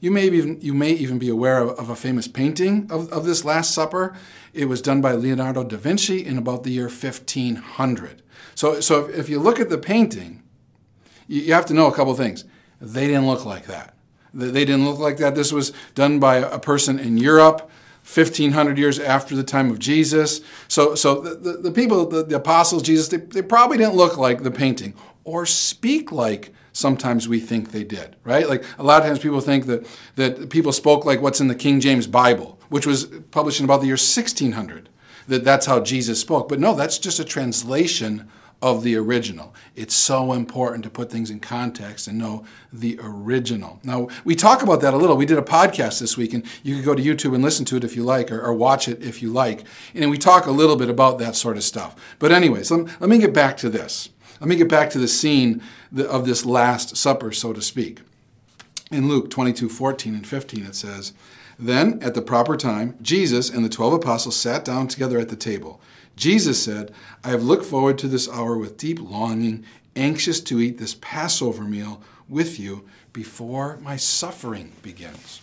You 0.03 0.11
may 0.11 0.25
even, 0.25 0.59
you 0.59 0.73
may 0.73 0.91
even 0.91 1.17
be 1.17 1.29
aware 1.29 1.59
of, 1.59 1.79
of 1.79 1.89
a 1.89 1.95
famous 1.95 2.27
painting 2.27 2.91
of, 2.91 3.09
of 3.13 3.23
this 3.23 3.45
Last 3.45 3.73
Supper. 3.73 4.13
It 4.53 4.65
was 4.65 4.81
done 4.81 4.99
by 4.99 5.13
Leonardo 5.13 5.63
da 5.63 5.77
Vinci 5.77 6.25
in 6.25 6.37
about 6.37 6.63
the 6.63 6.71
year 6.71 6.89
1500. 6.89 8.21
So, 8.53 8.81
so 8.81 9.05
if, 9.05 9.17
if 9.17 9.29
you 9.29 9.39
look 9.39 9.61
at 9.61 9.69
the 9.69 9.77
painting, 9.77 10.43
you 11.25 11.53
have 11.53 11.65
to 11.67 11.73
know 11.73 11.87
a 11.87 11.93
couple 11.93 12.13
things. 12.15 12.43
They 12.81 13.07
didn't 13.07 13.27
look 13.27 13.45
like 13.45 13.67
that. 13.67 13.95
They 14.33 14.65
didn't 14.65 14.83
look 14.83 14.99
like 14.99 15.15
that. 15.19 15.35
This 15.35 15.53
was 15.53 15.71
done 15.95 16.19
by 16.19 16.35
a 16.35 16.59
person 16.59 16.99
in 16.99 17.17
Europe. 17.17 17.71
1500 18.01 18.77
years 18.77 18.99
after 18.99 19.33
the 19.33 19.45
time 19.45 19.71
of 19.71 19.79
Jesus. 19.79 20.41
So, 20.67 20.95
so 20.95 21.21
the, 21.21 21.35
the, 21.35 21.57
the 21.59 21.71
people, 21.71 22.05
the, 22.05 22.25
the, 22.25 22.35
apostles, 22.35 22.83
Jesus, 22.83 23.07
they, 23.07 23.15
they 23.15 23.41
probably 23.41 23.77
didn't 23.77 23.95
look 23.95 24.17
like 24.17 24.43
the 24.43 24.51
painting 24.51 24.95
or 25.23 25.45
speak 25.45 26.11
like 26.11 26.53
sometimes 26.73 27.29
we 27.29 27.39
think 27.39 27.71
they 27.71 27.83
did, 27.83 28.15
right? 28.23 28.49
Like 28.49 28.65
a 28.77 28.83
lot 28.83 29.01
of 29.01 29.07
times 29.07 29.19
people 29.19 29.39
think 29.39 29.67
that, 29.67 29.87
that 30.15 30.49
people 30.49 30.73
spoke 30.73 31.05
like 31.05 31.21
what's 31.21 31.39
in 31.39 31.47
the 31.47 31.55
King 31.55 31.79
James 31.79 32.07
Bible, 32.07 32.59
which 32.69 32.85
was 32.85 33.05
published 33.31 33.59
in 33.59 33.65
about 33.65 33.79
the 33.79 33.87
year 33.87 33.93
1600, 33.93 34.89
that 35.27 35.43
that's 35.43 35.67
how 35.67 35.79
Jesus 35.79 36.19
spoke. 36.19 36.49
But 36.49 36.59
no, 36.59 36.75
that's 36.75 36.97
just 36.97 37.19
a 37.19 37.23
translation 37.23 38.29
of 38.63 38.81
the 38.81 38.95
original. 38.95 39.53
It's 39.75 39.93
so 39.93 40.31
important 40.31 40.85
to 40.85 40.89
put 40.89 41.11
things 41.11 41.29
in 41.29 41.41
context 41.41 42.07
and 42.07 42.17
know 42.17 42.45
the 42.71 42.97
original. 43.03 43.81
Now, 43.83 44.07
we 44.23 44.35
talk 44.35 44.63
about 44.63 44.79
that 44.81 44.93
a 44.93 44.97
little. 44.97 45.17
We 45.17 45.25
did 45.25 45.37
a 45.37 45.41
podcast 45.41 45.99
this 45.99 46.15
week, 46.15 46.33
and 46.33 46.45
you 46.63 46.75
can 46.75 46.85
go 46.85 46.95
to 46.95 47.03
YouTube 47.03 47.35
and 47.35 47.43
listen 47.43 47.65
to 47.65 47.75
it 47.75 47.83
if 47.83 47.97
you 47.97 48.03
like, 48.05 48.31
or, 48.31 48.41
or 48.41 48.53
watch 48.53 48.87
it 48.87 49.03
if 49.03 49.21
you 49.21 49.33
like. 49.33 49.65
And 49.93 50.09
we 50.09 50.17
talk 50.17 50.45
a 50.45 50.51
little 50.51 50.77
bit 50.77 50.89
about 50.89 51.19
that 51.19 51.35
sort 51.35 51.57
of 51.57 51.63
stuff. 51.63 52.15
But, 52.19 52.31
anyways, 52.31 52.71
let, 52.71 53.01
let 53.01 53.09
me 53.09 53.17
get 53.17 53.33
back 53.33 53.57
to 53.57 53.69
this. 53.69 54.07
Let 54.43 54.49
me 54.49 54.57
get 54.57 54.67
back 54.67 54.89
to 54.89 54.99
the 54.99 55.07
scene 55.07 55.63
of 55.97 56.25
this 56.25 56.45
Last 56.45 56.97
Supper, 56.97 57.31
so 57.31 57.53
to 57.53 57.61
speak. 57.61 58.01
In 58.91 59.07
Luke 59.07 59.29
22 59.29 59.69
14 59.69 60.15
and 60.15 60.27
15, 60.27 60.65
it 60.65 60.75
says, 60.75 61.13
Then, 61.57 61.97
at 62.03 62.13
the 62.13 62.21
proper 62.21 62.57
time, 62.57 62.97
Jesus 63.01 63.49
and 63.49 63.63
the 63.63 63.69
twelve 63.69 63.93
apostles 63.93 64.35
sat 64.35 64.65
down 64.65 64.89
together 64.89 65.17
at 65.17 65.29
the 65.29 65.37
table. 65.37 65.79
Jesus 66.17 66.61
said, 66.61 66.91
I 67.23 67.29
have 67.29 67.41
looked 67.41 67.63
forward 67.63 67.97
to 67.99 68.09
this 68.09 68.27
hour 68.27 68.57
with 68.57 68.75
deep 68.75 68.99
longing, 68.99 69.63
anxious 69.95 70.41
to 70.41 70.59
eat 70.59 70.77
this 70.77 70.97
Passover 70.99 71.63
meal 71.63 72.03
with 72.27 72.59
you 72.59 72.83
before 73.13 73.77
my 73.77 73.95
suffering 73.95 74.73
begins. 74.81 75.39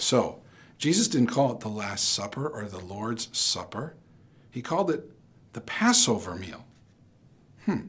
So, 0.00 0.40
Jesus 0.78 1.06
didn't 1.06 1.28
call 1.28 1.52
it 1.52 1.60
the 1.60 1.68
Last 1.68 2.14
Supper 2.14 2.48
or 2.48 2.64
the 2.64 2.80
Lord's 2.80 3.28
Supper. 3.36 3.92
He 4.50 4.62
called 4.62 4.90
it 4.90 5.12
the 5.52 5.60
Passover 5.60 6.34
meal. 6.34 6.64
Hmm. 7.66 7.88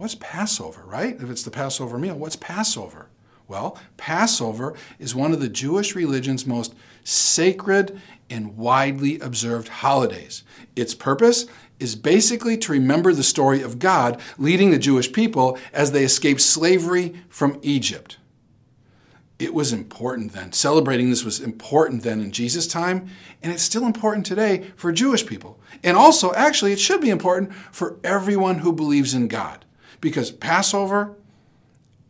What's 0.00 0.14
Passover, 0.14 0.82
right? 0.86 1.14
If 1.20 1.28
it's 1.28 1.42
the 1.42 1.50
Passover 1.50 1.98
meal, 1.98 2.14
what's 2.14 2.34
Passover? 2.34 3.10
Well, 3.46 3.78
Passover 3.98 4.72
is 4.98 5.14
one 5.14 5.34
of 5.34 5.40
the 5.40 5.48
Jewish 5.50 5.94
religion's 5.94 6.46
most 6.46 6.74
sacred 7.04 8.00
and 8.30 8.56
widely 8.56 9.20
observed 9.20 9.68
holidays. 9.68 10.42
Its 10.74 10.94
purpose 10.94 11.44
is 11.78 11.96
basically 11.96 12.56
to 12.56 12.72
remember 12.72 13.12
the 13.12 13.22
story 13.22 13.60
of 13.60 13.78
God 13.78 14.18
leading 14.38 14.70
the 14.70 14.78
Jewish 14.78 15.12
people 15.12 15.58
as 15.70 15.92
they 15.92 16.02
escaped 16.02 16.40
slavery 16.40 17.14
from 17.28 17.58
Egypt. 17.60 18.16
It 19.38 19.52
was 19.52 19.70
important 19.70 20.32
then. 20.32 20.52
Celebrating 20.52 21.10
this 21.10 21.26
was 21.26 21.40
important 21.40 22.04
then 22.04 22.22
in 22.22 22.32
Jesus' 22.32 22.66
time, 22.66 23.10
and 23.42 23.52
it's 23.52 23.62
still 23.62 23.84
important 23.84 24.24
today 24.24 24.70
for 24.76 24.92
Jewish 24.92 25.26
people. 25.26 25.60
And 25.84 25.94
also, 25.94 26.32
actually, 26.32 26.72
it 26.72 26.80
should 26.80 27.02
be 27.02 27.10
important 27.10 27.52
for 27.70 27.98
everyone 28.02 28.60
who 28.60 28.72
believes 28.72 29.12
in 29.12 29.28
God 29.28 29.66
because 30.00 30.30
Passover 30.30 31.16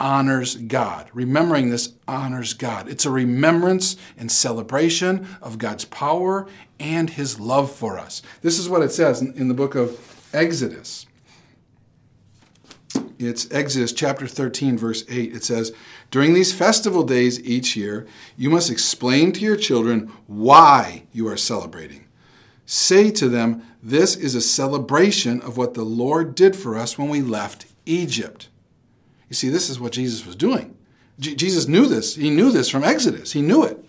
honors 0.00 0.56
God. 0.56 1.10
Remembering 1.12 1.68
this 1.68 1.92
honors 2.08 2.54
God. 2.54 2.88
It's 2.88 3.04
a 3.04 3.10
remembrance 3.10 3.96
and 4.16 4.32
celebration 4.32 5.28
of 5.42 5.58
God's 5.58 5.84
power 5.84 6.48
and 6.80 7.10
his 7.10 7.38
love 7.38 7.70
for 7.70 7.98
us. 7.98 8.22
This 8.40 8.58
is 8.58 8.68
what 8.68 8.82
it 8.82 8.90
says 8.90 9.20
in, 9.20 9.48
the 9.48 9.54
book 9.54 9.74
of 9.74 10.28
Exodus. 10.32 11.06
It's 13.18 13.52
Exodus 13.52 13.92
chapter 13.92 14.26
13, 14.26 14.78
verse 14.78 15.04
8. 15.06 15.36
It 15.36 15.44
says, 15.44 15.72
During 16.10 16.32
these 16.32 16.54
festival 16.54 17.02
days 17.02 17.38
each 17.44 17.76
year, 17.76 18.06
you 18.38 18.48
must 18.48 18.70
explain 18.70 19.32
to 19.32 19.40
your 19.40 19.56
children 19.56 20.10
why 20.26 21.02
you 21.12 21.28
are 21.28 21.36
celebrating. 21.36 22.06
Say 22.64 23.10
to 23.10 23.28
them, 23.28 23.62
This 23.82 24.16
is 24.16 24.34
a 24.34 24.40
celebration 24.40 25.42
of 25.42 25.58
what 25.58 25.74
the 25.74 25.84
Lord 25.84 26.34
did 26.34 26.56
for 26.56 26.78
us 26.78 26.96
when 26.96 27.10
we 27.10 27.20
left 27.20 27.66
Egypt. 27.90 28.48
You 29.28 29.34
see, 29.34 29.48
this 29.48 29.70
is 29.70 29.78
what 29.80 29.92
Jesus 29.92 30.26
was 30.26 30.36
doing. 30.36 30.76
J- 31.18 31.34
Jesus 31.34 31.68
knew 31.68 31.86
this. 31.86 32.16
He 32.16 32.30
knew 32.30 32.50
this 32.50 32.68
from 32.68 32.84
Exodus. 32.84 33.32
He 33.32 33.42
knew 33.42 33.62
it. 33.64 33.84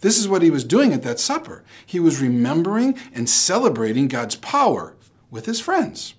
This 0.00 0.18
is 0.18 0.28
what 0.28 0.42
he 0.42 0.50
was 0.50 0.64
doing 0.64 0.92
at 0.92 1.02
that 1.02 1.20
supper. 1.20 1.62
He 1.86 2.00
was 2.00 2.20
remembering 2.20 2.98
and 3.14 3.28
celebrating 3.28 4.08
God's 4.08 4.34
power 4.36 4.96
with 5.30 5.46
his 5.46 5.60
friends. 5.60 6.14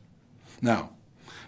Now, 0.62 0.92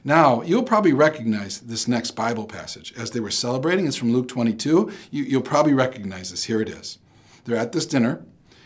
now, 0.08 0.44
you'll 0.44 0.62
probably 0.62 0.94
recognize 0.94 1.62
this 1.62 1.88
next 1.88 2.12
Bible 2.12 2.46
passage. 2.46 2.94
As 2.96 3.10
they 3.10 3.20
were 3.20 3.32
celebrating, 3.32 3.88
it's 3.88 3.96
from 3.96 4.14
Luke 4.14 4.28
22. 4.28 4.92
You, 5.10 5.38
will 5.40 5.44
probably 5.44 5.74
recognize 5.74 6.30
this. 6.30 6.44
Here 6.44 6.62
it 6.62 6.70
is. 6.70 7.00
They're 7.44 7.58
at 7.58 7.72
this 7.72 7.88
dinner, 7.88 8.24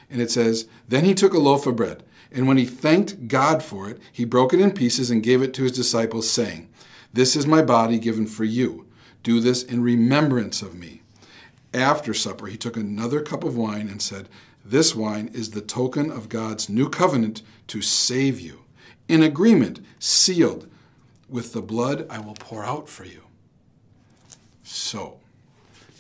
and 0.09 0.21
it 0.21 0.31
says, 0.31 0.67
Then 0.89 1.05
he 1.05 1.13
took 1.13 1.33
a 1.33 1.39
loaf 1.39 1.65
of 1.65 1.77
bread, 1.77 2.03
and 2.29 2.45
when 2.45 2.57
he 2.57 2.65
thanked 2.65 3.29
God 3.29 3.63
for 3.63 3.89
it, 3.89 4.01
he 4.11 4.25
broke 4.25 4.53
it 4.53 4.59
in 4.59 4.71
pieces 4.71 5.09
and 5.09 5.23
gave 5.23 5.41
it 5.41 5.53
to 5.53 5.63
his 5.63 5.71
disciples, 5.71 6.29
saying, 6.29 6.67
this 7.13 7.35
is 7.35 7.47
my 7.47 7.61
body 7.61 7.97
given 7.97 8.27
for 8.27 8.43
you. 8.43 8.85
Do 9.23 9.39
this 9.39 9.63
in 9.63 9.81
remembrance 9.81 10.61
of 10.61 10.75
me. 10.75 11.01
After 11.73 12.13
supper, 12.13 12.47
he 12.47 12.57
took 12.57 12.77
another 12.77 13.21
cup 13.21 13.43
of 13.43 13.57
wine 13.57 13.87
and 13.89 14.01
said, 14.01 14.29
This 14.63 14.95
wine 14.95 15.29
is 15.33 15.51
the 15.51 15.61
token 15.61 16.11
of 16.11 16.29
God's 16.29 16.69
new 16.69 16.89
covenant 16.89 17.41
to 17.67 17.81
save 17.81 18.39
you, 18.39 18.61
in 19.07 19.23
agreement, 19.23 19.79
sealed 19.99 20.67
with 21.27 21.53
the 21.53 21.61
blood 21.61 22.05
I 22.09 22.19
will 22.19 22.33
pour 22.33 22.63
out 22.63 22.89
for 22.89 23.05
you. 23.05 23.23
So, 24.63 25.19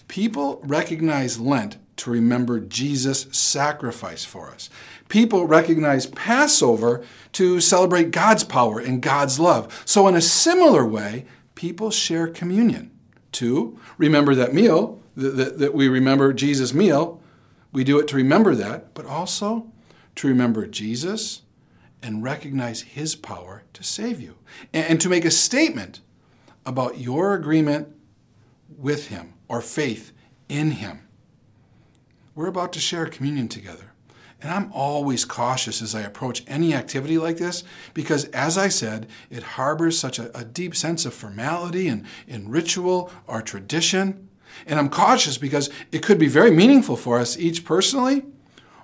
people 0.07 0.59
recognize 0.63 1.39
Lent 1.39 1.77
to 1.99 2.11
remember 2.11 2.59
Jesus' 2.59 3.27
sacrifice 3.31 4.25
for 4.25 4.49
us. 4.49 4.69
People 5.07 5.47
recognize 5.47 6.05
Passover 6.05 7.03
to 7.33 7.59
celebrate 7.59 8.11
God's 8.11 8.43
power 8.43 8.79
and 8.79 9.01
God's 9.01 9.39
love. 9.39 9.83
So, 9.85 10.07
in 10.07 10.15
a 10.15 10.21
similar 10.21 10.85
way, 10.85 11.25
people 11.55 11.91
share 11.91 12.27
communion 12.27 12.91
to 13.33 13.79
remember 13.97 14.35
that 14.35 14.53
meal, 14.53 15.01
that, 15.15 15.59
that 15.59 15.73
we 15.73 15.87
remember 15.87 16.33
Jesus' 16.33 16.73
meal 16.73 17.21
We 17.71 17.83
do 17.83 17.99
it 17.99 18.07
to 18.07 18.15
remember 18.15 18.55
that, 18.55 18.93
but 18.93 19.05
also 19.05 19.71
to 20.15 20.27
remember 20.27 20.65
Jesus 20.65 21.43
and 22.01 22.23
recognize 22.23 22.81
his 22.81 23.15
power 23.15 23.63
to 23.73 23.83
save 23.83 24.19
you 24.19 24.35
and 24.73 24.99
to 25.01 25.09
make 25.09 25.25
a 25.25 25.31
statement 25.31 25.99
about 26.65 26.97
your 26.97 27.33
agreement 27.33 27.89
with 28.77 29.09
him 29.09 29.33
or 29.47 29.61
faith 29.61 30.11
in 30.47 30.71
him. 30.71 31.08
We're 32.39 32.47
about 32.47 32.71
to 32.71 32.79
share 32.79 33.05
communion 33.05 33.49
together. 33.49 33.91
And 34.41 34.49
I'm 34.49 34.71
always 34.71 35.25
cautious 35.25 35.81
as 35.81 35.93
I 35.93 36.03
approach 36.03 36.41
any 36.47 36.73
activity 36.73 37.17
like 37.17 37.35
this 37.35 37.65
because, 37.93 38.29
as 38.29 38.57
I 38.57 38.69
said, 38.69 39.07
it 39.29 39.43
harbors 39.43 39.99
such 39.99 40.19
a, 40.19 40.33
a, 40.39 40.45
deep 40.45 40.73
sense 40.73 41.05
of 41.05 41.13
formality 41.13 41.89
and, 41.89 42.05
and 42.29 42.49
ritual 42.49 43.11
or 43.27 43.41
tradition. 43.41 44.29
And 44.65 44.79
I'm 44.79 44.87
cautious 44.87 45.37
because 45.37 45.69
it 45.91 46.01
could 46.01 46.17
be 46.17 46.29
very 46.29 46.49
meaningful 46.49 46.95
for 46.95 47.19
us 47.19 47.37
each 47.37 47.65
personally, 47.65 48.23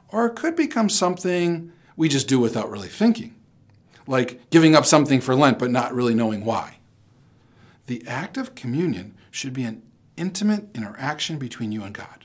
or 0.09 0.25
it 0.25 0.35
could 0.35 0.57
become 0.57 0.89
something 0.89 1.71
we 1.95 2.09
just 2.09 2.27
do 2.27 2.41
without 2.41 2.69
really 2.69 2.89
thinking, 2.89 3.35
like 4.05 4.50
giving 4.50 4.75
up 4.75 4.85
something 4.85 5.21
for 5.21 5.33
Lent 5.33 5.59
but 5.59 5.71
not 5.71 5.95
really 5.95 6.13
knowing 6.13 6.43
why. 6.43 6.79
The 7.88 8.05
act 8.05 8.35
of 8.35 8.53
communion 8.53 9.15
should 9.31 9.53
be 9.53 9.63
an 9.63 9.81
intimate 10.17 10.67
interaction 10.75 11.38
between 11.38 11.71
you 11.71 11.83
and 11.83 11.95
God 11.95 12.25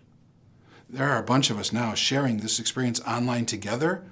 there 0.93 1.09
are 1.09 1.19
a 1.19 1.25
bunch 1.25 1.51
of 1.51 1.59
us 1.59 1.73
now 1.73 1.95
sharing 1.95 2.39
this 2.39 2.59
experience 2.59 3.01
online 3.01 3.47
together. 3.47 4.05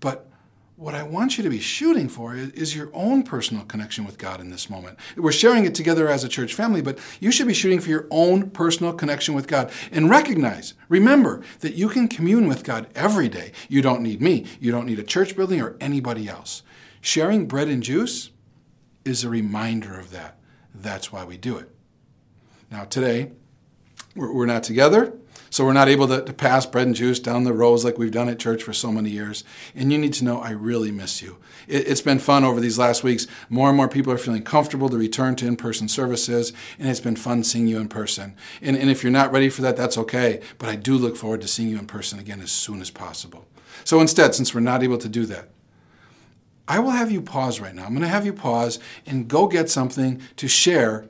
But 0.00 0.28
what 0.76 0.94
I 0.94 1.02
want 1.02 1.36
you 1.36 1.44
to 1.44 1.50
be 1.50 1.60
shooting 1.60 2.08
for 2.08 2.34
is, 2.34 2.74
your 2.74 2.90
own 2.92 3.22
personal 3.22 3.64
connection 3.64 4.04
with 4.04 4.18
God 4.18 4.40
in 4.40 4.50
this 4.50 4.68
moment. 4.68 4.98
We're 5.16 5.30
sharing 5.30 5.64
it 5.64 5.74
together 5.74 6.08
as 6.08 6.24
a 6.24 6.28
church 6.28 6.54
family, 6.54 6.80
but 6.80 6.98
you 7.20 7.30
should 7.30 7.46
be 7.46 7.54
shooting 7.54 7.78
for 7.80 7.90
your 7.90 8.08
own 8.10 8.50
personal 8.50 8.92
connection 8.92 9.34
with 9.34 9.46
God. 9.46 9.70
And 9.92 10.10
recognize, 10.10 10.74
remember, 10.88 11.42
that 11.60 11.74
you 11.74 11.88
can 11.88 12.08
commune 12.08 12.48
with 12.48 12.64
God 12.64 12.88
every 12.94 13.28
day. 13.28 13.52
You 13.68 13.82
don't 13.82 14.02
need 14.02 14.20
me, 14.20 14.46
you 14.58 14.72
don't 14.72 14.86
need 14.86 14.98
a 14.98 15.04
church 15.04 15.36
building 15.36 15.60
or 15.60 15.76
anybody 15.80 16.28
else. 16.28 16.62
Sharing 17.00 17.46
bread 17.46 17.68
and 17.68 17.82
juice 17.82 18.30
is 19.04 19.24
a 19.24 19.28
reminder 19.28 19.98
of 19.98 20.10
that. 20.10 20.38
That's 20.74 21.12
why 21.12 21.24
we 21.24 21.36
do 21.36 21.58
it. 21.58 21.70
Now, 22.70 22.84
today, 22.84 23.32
we're 24.16 24.46
not 24.46 24.62
together. 24.62 25.16
So 25.52 25.66
we're 25.66 25.74
not 25.74 25.90
able 25.90 26.08
to, 26.08 26.22
to, 26.24 26.32
pass 26.32 26.64
bread 26.64 26.86
and 26.86 26.96
juice 26.96 27.20
down 27.20 27.44
the 27.44 27.52
rows 27.52 27.84
like 27.84 27.98
we've 27.98 28.10
done 28.10 28.30
at 28.30 28.38
church 28.38 28.62
for 28.62 28.72
so 28.72 28.90
many 28.90 29.10
years. 29.10 29.44
And 29.74 29.92
you 29.92 29.98
need 29.98 30.14
to 30.14 30.24
know 30.24 30.40
I 30.40 30.52
really 30.52 30.90
miss 30.90 31.20
you. 31.20 31.36
It, 31.68 31.86
has 31.88 32.00
been 32.00 32.20
fun 32.20 32.42
over 32.42 32.58
these 32.58 32.78
last 32.78 33.04
weeks. 33.04 33.26
More 33.50 33.68
and 33.68 33.76
more 33.76 33.86
people 33.86 34.14
are 34.14 34.18
feeling 34.18 34.44
comfortable 34.44 34.88
to 34.88 34.96
return 34.96 35.36
to 35.36 35.46
in 35.46 35.56
person 35.56 35.88
services, 35.88 36.54
and 36.78 36.88
it's 36.88 37.00
been 37.00 37.16
fun 37.16 37.44
seeing 37.44 37.66
you 37.66 37.78
in 37.78 37.88
person. 37.88 38.34
And, 38.62 38.78
and 38.78 38.88
if 38.88 39.02
you're 39.02 39.12
not 39.12 39.30
ready 39.30 39.50
for 39.50 39.60
that, 39.60 39.76
that's 39.76 39.98
okay. 39.98 40.40
But 40.56 40.70
I 40.70 40.76
do 40.76 40.96
look 40.96 41.18
forward 41.18 41.42
to 41.42 41.48
seeing 41.48 41.68
you 41.68 41.78
in 41.78 41.86
person 41.86 42.18
again 42.18 42.40
as 42.40 42.50
soon 42.50 42.80
as 42.80 42.88
possible. 42.90 43.46
So 43.84 44.00
instead, 44.00 44.34
since 44.34 44.54
we're 44.54 44.62
not 44.62 44.82
able 44.82 44.96
to 44.96 45.08
do 45.08 45.26
that, 45.26 45.50
I 46.66 46.78
will 46.78 46.92
have 46.92 47.10
you 47.10 47.20
pause 47.20 47.60
right 47.60 47.74
now. 47.74 47.84
I'm 47.84 47.90
going 47.90 48.00
to 48.00 48.08
have 48.08 48.24
you 48.24 48.32
pause 48.32 48.78
and 49.04 49.28
go 49.28 49.48
get 49.48 49.68
something 49.68 50.22
to 50.36 50.48
share 50.48 51.04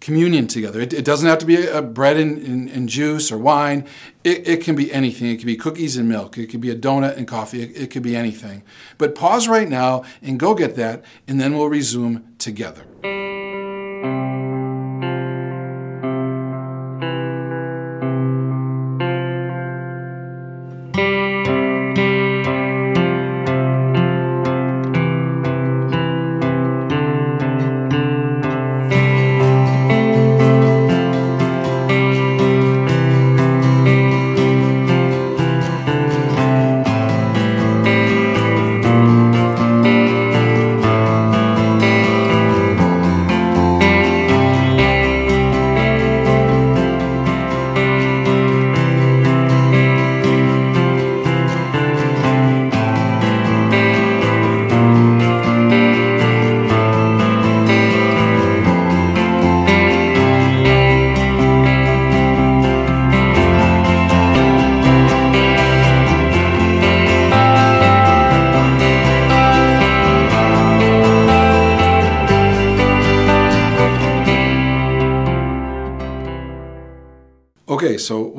communion 0.00 0.46
together. 0.46 0.80
It, 0.80 0.92
it, 0.92 1.04
doesn't 1.04 1.28
have 1.28 1.38
to 1.38 1.46
be 1.46 1.66
a, 1.66 1.82
bread 1.82 2.16
and, 2.16 2.38
and, 2.38 2.70
and, 2.70 2.88
juice 2.88 3.32
or 3.32 3.38
wine. 3.38 3.86
It, 4.22 4.46
it, 4.46 4.62
can 4.62 4.76
be 4.76 4.92
anything. 4.92 5.28
It 5.28 5.38
can 5.38 5.46
be 5.46 5.56
cookies 5.56 5.96
and 5.96 6.08
milk. 6.08 6.38
It 6.38 6.46
could 6.48 6.60
be 6.60 6.70
a 6.70 6.76
donut 6.76 7.16
and 7.16 7.26
coffee. 7.26 7.62
It, 7.62 7.76
it 7.76 7.90
could 7.90 8.02
be 8.02 8.16
anything. 8.16 8.62
But 8.96 9.14
pause 9.14 9.48
right 9.48 9.68
now 9.68 10.04
and 10.22 10.38
go 10.38 10.54
get 10.54 10.76
that, 10.76 11.04
and 11.26 11.40
then 11.40 11.56
we'll 11.56 11.68
resume 11.68 12.34
together. 12.38 12.84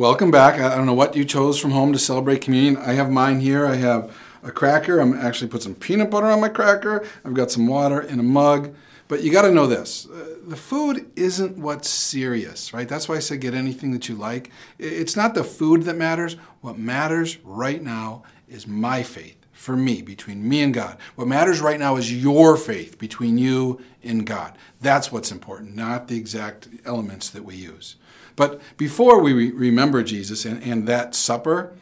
Welcome 0.10 0.32
back. 0.32 0.60
I 0.60 0.75
don't 0.75 0.88
know 0.88 0.94
what 0.96 1.16
you 1.16 1.24
chose 1.24 1.60
from 1.60 1.70
home 1.70 1.94
to 1.94 2.00
celebrate 2.00 2.42
communion. 2.42 2.78
I 2.78 2.94
have 2.94 3.12
mine 3.12 3.42
here. 3.42 3.68
I 3.68 3.75
have 3.75 4.12
a 4.42 4.50
cracker. 4.50 5.00
I'm 5.00 5.13
actually 5.13 5.50
put 5.50 5.62
some 5.62 5.75
peanut 5.75 6.10
butter 6.10 6.25
on 6.25 6.42
my 6.42 6.50
cracker. 6.50 7.06
I've 7.24 7.36
got 7.36 7.51
some 7.51 7.68
water 7.68 8.01
in 8.01 8.20
a 8.20 8.24
mug. 8.24 8.74
But 9.08 9.22
you 9.22 9.32
got 9.32 9.44
to 9.44 9.51
know 9.51 9.68
this 9.68 10.08
uh, 10.08 10.38
the 10.48 10.56
food 10.56 11.12
isn't 11.16 11.60
what's 11.60 11.88
serious, 11.88 12.74
right? 12.74 12.89
That's 12.89 13.08
why 13.08 13.18
I 13.18 13.20
said 13.20 13.39
get 13.39 13.54
anything 13.54 13.92
that 13.92 14.10
you 14.10 14.16
like. 14.16 14.50
It's 14.80 15.16
not 15.16 15.36
the 15.36 15.44
food 15.44 15.84
that 15.84 15.96
matters. 15.96 16.38
What 16.62 16.80
matters 16.80 17.38
right 17.44 17.80
now 17.84 18.24
is 18.48 18.66
my 18.66 19.04
faith 19.04 19.38
for 19.51 19.78
me, 19.78 20.01
between 20.01 20.50
me 20.50 20.63
and 20.63 20.74
God. 20.74 20.98
What 21.18 21.28
matters 21.28 21.62
right 21.62 21.80
now 21.80 21.98
is 21.98 22.12
your 22.12 22.58
faith 22.58 22.98
between 22.98 23.38
you 23.38 23.80
and 24.04 24.25
God. 24.25 24.58
That's 24.82 25.12
what's 25.12 25.32
important, 25.32 25.75
not 25.75 26.08
the 26.08 26.18
exact 26.18 26.68
elements 26.84 27.30
that 27.30 27.46
we 27.46 27.58
use. 27.58 27.98
But 28.39 28.62
before 28.77 29.19
we 29.19 29.34
re- 29.34 29.51
remember 29.51 30.01
Jesus 30.01 30.46
and, 30.46 30.63
and 30.63 30.88
that 30.88 31.13
supper 31.13 31.74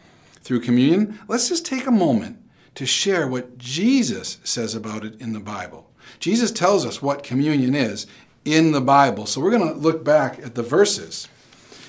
through 0.41 0.61
communion, 0.61 1.19
let's 1.27 1.49
just 1.49 1.67
take 1.67 1.85
a 1.85 1.91
moment 1.91 2.39
to 2.73 2.83
share 2.83 3.27
what 3.27 3.59
Jesus 3.59 4.39
says 4.43 4.73
about 4.73 5.05
it 5.05 5.21
in 5.21 5.33
the 5.33 5.39
Bible. 5.39 5.91
Jesus 6.17 6.49
tells 6.49 6.83
us 6.83 6.99
what 6.99 7.21
communion 7.21 7.75
is 7.75 8.07
in 8.43 8.71
the 8.71 8.81
Bible. 8.81 9.27
So 9.27 9.39
we're 9.39 9.51
going 9.51 9.71
to 9.71 9.79
look 9.79 10.03
back 10.03 10.39
at 10.39 10.55
the 10.55 10.63
verses. 10.63 11.27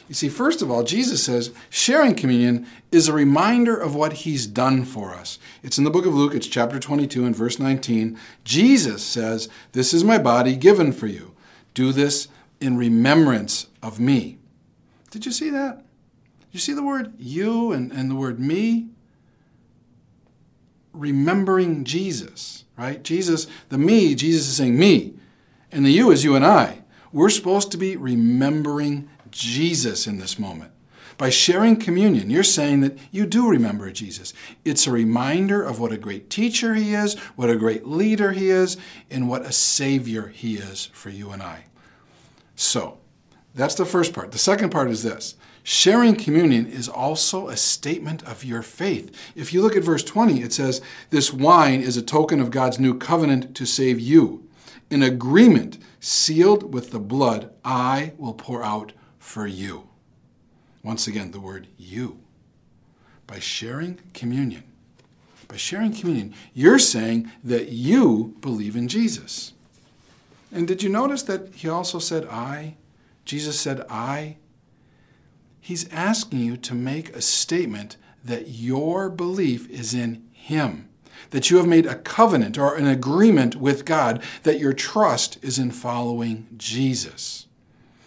You 0.07 0.15
see, 0.15 0.29
first 0.29 0.61
of 0.61 0.71
all, 0.71 0.83
Jesus 0.83 1.25
says 1.25 1.51
sharing 1.71 2.15
communion 2.15 2.67
is 2.93 3.09
a 3.09 3.15
reminder 3.15 3.75
of 3.75 3.95
what 3.95 4.13
he's 4.13 4.47
done 4.47 4.85
for 4.85 5.15
us. 5.15 5.39
It's 5.63 5.79
in 5.79 5.85
the 5.85 5.91
book 5.91 6.05
of 6.05 6.15
Luke, 6.15 6.35
it's 6.35 6.47
chapter 6.47 6.79
22 6.79 7.25
and 7.25 7.35
verse 7.35 7.59
19. 7.59 8.19
Jesus 8.45 9.03
says, 9.03 9.49
This 9.73 9.95
is 9.95 10.05
my 10.05 10.19
body 10.19 10.57
given 10.57 10.93
for 10.93 11.07
you. 11.07 11.35
Do 11.73 11.91
this 11.91 12.29
in 12.61 12.77
remembrance 12.77 13.69
of 13.83 13.99
me. 13.99 14.38
Did 15.11 15.27
you 15.27 15.33
see 15.33 15.51
that? 15.51 15.85
You 16.53 16.61
see 16.61 16.73
the 16.73 16.83
word 16.83 17.15
you 17.19 17.73
and, 17.73 17.93
and 17.93 18.11
the 18.11 18.15
word 18.15 18.41
me? 18.41 18.89
Remembering 20.93 21.85
Jesus, 21.85 22.65
right? 22.77 23.03
Jesus, 23.03 23.47
the 23.69 23.79
me, 23.79 24.15
Jesus 24.15 24.49
is 24.49 24.57
saying 24.57 24.79
me, 24.79 25.15
and 25.71 25.85
the 25.85 25.91
you 25.91 26.11
is 26.11 26.25
you 26.25 26.35
and 26.35 26.45
I. 26.45 26.83
We're 27.13 27.31
supposed 27.31 27.71
to 27.73 27.79
be 27.79 27.97
remembering 27.97 29.09
Jesus 29.31 30.07
in 30.07 30.19
this 30.19 30.39
moment. 30.39 30.73
By 31.19 31.31
sharing 31.31 31.77
communion, 31.77 32.31
you're 32.31 32.45
saying 32.45 32.81
that 32.83 32.97
you 33.11 33.27
do 33.27 33.49
remember 33.49 33.91
Jesus. 33.91 34.33
It's 34.65 34.87
a 34.87 34.93
reminder 34.93 35.63
of 35.63 35.81
what 35.81 35.91
a 35.91 35.99
great 35.99 36.31
teacher 36.31 36.75
he 36.75 36.95
is, 36.95 37.19
what 37.35 37.51
a 37.51 37.57
great 37.57 37.87
leader 37.87 38.33
he 38.33 38.51
is, 38.51 38.77
and 39.11 39.29
what 39.29 39.43
a 39.43 39.53
savior 39.53 40.29
he 40.29 40.57
is 40.57 40.87
for 40.87 41.11
you 41.11 41.31
and 41.31 41.43
I. 41.43 41.65
So, 42.55 42.98
that's 43.59 43.75
the 43.75 43.85
first 43.85 44.13
part. 44.13 44.31
The 44.31 44.39
second 44.39 44.71
part 44.71 44.89
is 44.89 45.03
this 45.03 45.35
sharing 45.65 46.15
communion 46.15 46.65
is 46.65 46.89
also 46.89 47.49
a 47.49 47.57
statement 47.57 48.23
of 48.23 48.45
your 48.45 48.63
faith. 48.63 49.13
If 49.35 49.53
you 49.53 49.61
look 49.63 49.75
at 49.75 49.83
verse 49.83 50.05
20, 50.05 50.43
it 50.43 50.53
says, 50.53 50.81
This 51.11 51.33
wine 51.33 51.81
is 51.81 51.97
a 51.97 52.03
token 52.03 52.41
of 52.41 52.53
God's 52.53 52.79
new 52.79 52.97
covenant 52.97 53.57
to 53.57 53.67
save 53.67 53.99
you, 53.99 54.49
an 54.93 55.03
agreement 55.03 55.77
sealed 55.99 56.73
with 56.73 56.93
the 56.93 57.01
blood 57.01 57.53
I 57.65 58.13
will 58.17 58.33
pour 58.33 58.63
out 58.63 58.93
for 59.19 59.45
you. 59.45 59.89
Once 60.85 61.09
again, 61.09 61.33
the 61.33 61.41
word 61.41 61.67
you. 61.77 62.21
By 63.27 63.41
sharing 63.41 63.99
communion, 64.15 64.63
by 65.49 65.57
sharing 65.57 65.93
communion, 65.93 66.33
you're 66.55 66.79
saying 66.79 67.33
that 67.43 67.71
you 67.71 68.37
believe 68.41 68.77
in 68.77 68.87
Jesus. 68.87 69.53
And 70.53 70.69
did 70.69 70.81
you 70.81 70.89
notice 70.89 71.25
that 71.25 71.57
he 71.57 71.69
also 71.69 71.99
said, 71.99 72.25
I 72.27 72.77
Jesus 73.29 73.61
said, 73.61 73.85
I. 73.91 74.39
He's 75.61 75.93
asking 75.93 76.39
you 76.41 76.57
to 76.57 76.75
make 76.75 77.11
a 77.11 77.21
statement 77.21 77.99
that 78.25 78.49
your 78.49 79.11
belief 79.11 79.69
is 79.69 79.93
in 79.93 80.27
Him, 80.33 80.89
that 81.29 81.51
you 81.51 81.59
have 81.59 81.69
made 81.69 81.85
a 81.85 81.95
covenant 81.95 82.57
or 82.57 82.75
an 82.75 82.87
agreement 82.87 83.55
with 83.57 83.85
God, 83.85 84.23
that 84.45 84.59
your 84.59 84.73
trust 84.73 85.39
is 85.45 85.59
in 85.59 85.73
following 85.73 86.49
Jesus. 86.57 87.47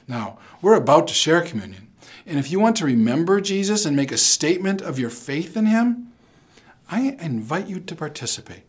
Now, 0.08 0.40
we're 0.60 0.74
about 0.74 1.08
to 1.10 1.14
share 1.14 1.42
communion. 1.42 1.90
And 2.26 2.40
if 2.40 2.52
you 2.52 2.60
want 2.60 2.76
to 2.78 2.86
remember 2.86 3.40
Jesus 3.40 3.86
and 3.86 3.96
make 3.96 4.12
a 4.12 4.18
statement 4.18 4.82
of 4.82 4.98
your 4.98 5.12
faith 5.12 5.56
in 5.56 5.68
Him, 5.68 6.12
I 6.90 7.16
invite 7.20 7.68
you 7.68 7.80
to 7.80 7.96
participate. 7.96 8.64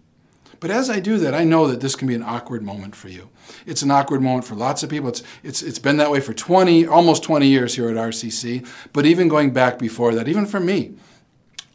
But 0.63 0.71
as 0.71 0.89
I 0.89 1.01
do 1.01 1.19
that, 1.19 1.35
I 1.35 1.43
know 1.43 1.67
that 1.67 1.81
this 1.81 1.97
can 1.97 2.07
be 2.07 2.15
an 2.15 2.23
awkward 2.23 2.63
moment 2.63 2.95
for 2.95 3.09
you. 3.09 3.31
It's 3.67 3.83
an 3.83 3.91
awkward 3.91 4.23
moment 4.23 4.45
for 4.45 4.55
lots 4.55 4.85
of 4.85 4.91
people. 4.91 5.09
It's, 5.09 5.25
it's, 5.43 5.61
it's 5.61 5.81
been 5.81 5.97
that 5.97 6.13
way 6.13 6.21
for 6.21 6.33
20, 6.33 6.87
almost 6.87 7.25
20 7.25 7.49
years 7.49 7.75
here 7.75 7.89
at 7.89 7.97
RCC, 7.97 8.65
but 8.93 9.05
even 9.05 9.27
going 9.27 9.53
back 9.53 9.77
before 9.81 10.15
that, 10.15 10.29
even 10.29 10.47
for 10.47 10.61
me. 10.61 10.95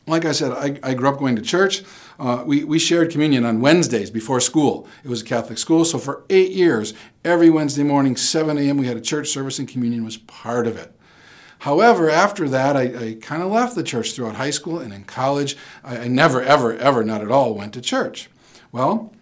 Like 0.07 0.23
I 0.23 0.31
said, 0.31 0.53
I, 0.53 0.79
I 0.89 0.93
grew 0.93 1.09
up 1.09 1.19
going 1.19 1.35
to 1.35 1.41
church. 1.41 1.83
Uh, 2.17 2.43
we, 2.45 2.63
we 2.63 2.79
shared 2.79 3.11
communion 3.11 3.43
on 3.43 3.59
Wednesdays 3.59 4.09
before 4.09 4.39
school. 4.39 4.87
It 5.03 5.09
was 5.09 5.21
a 5.21 5.25
Catholic 5.25 5.57
school, 5.57 5.83
so 5.83 5.97
for 5.97 6.23
eight 6.29 6.51
years, 6.51 6.93
every 7.25 7.49
Wednesday 7.49 7.83
morning, 7.83 8.15
7 8.15 8.57
a.m., 8.57 8.77
we 8.77 8.87
had 8.87 8.95
a 8.95 9.01
church 9.01 9.27
service 9.27 9.59
and 9.59 9.67
communion 9.67 10.05
was 10.05 10.15
part 10.15 10.65
of 10.65 10.77
it. 10.77 10.97
However, 11.59 12.09
after 12.09 12.47
that, 12.47 12.77
I, 12.77 12.83
I 12.83 13.17
kind 13.19 13.43
of 13.43 13.51
left 13.51 13.75
the 13.75 13.83
church 13.83 14.13
throughout 14.13 14.35
high 14.35 14.51
school 14.51 14.79
and 14.79 14.93
in 14.93 15.03
college. 15.03 15.57
I, 15.83 15.97
I 15.97 16.07
never, 16.07 16.41
ever, 16.41 16.73
ever, 16.77 17.03
not 17.03 17.21
at 17.21 17.31
all, 17.31 17.53
went 17.53 17.73
to 17.73 17.81
church. 17.81 18.29
Well, 18.71 19.13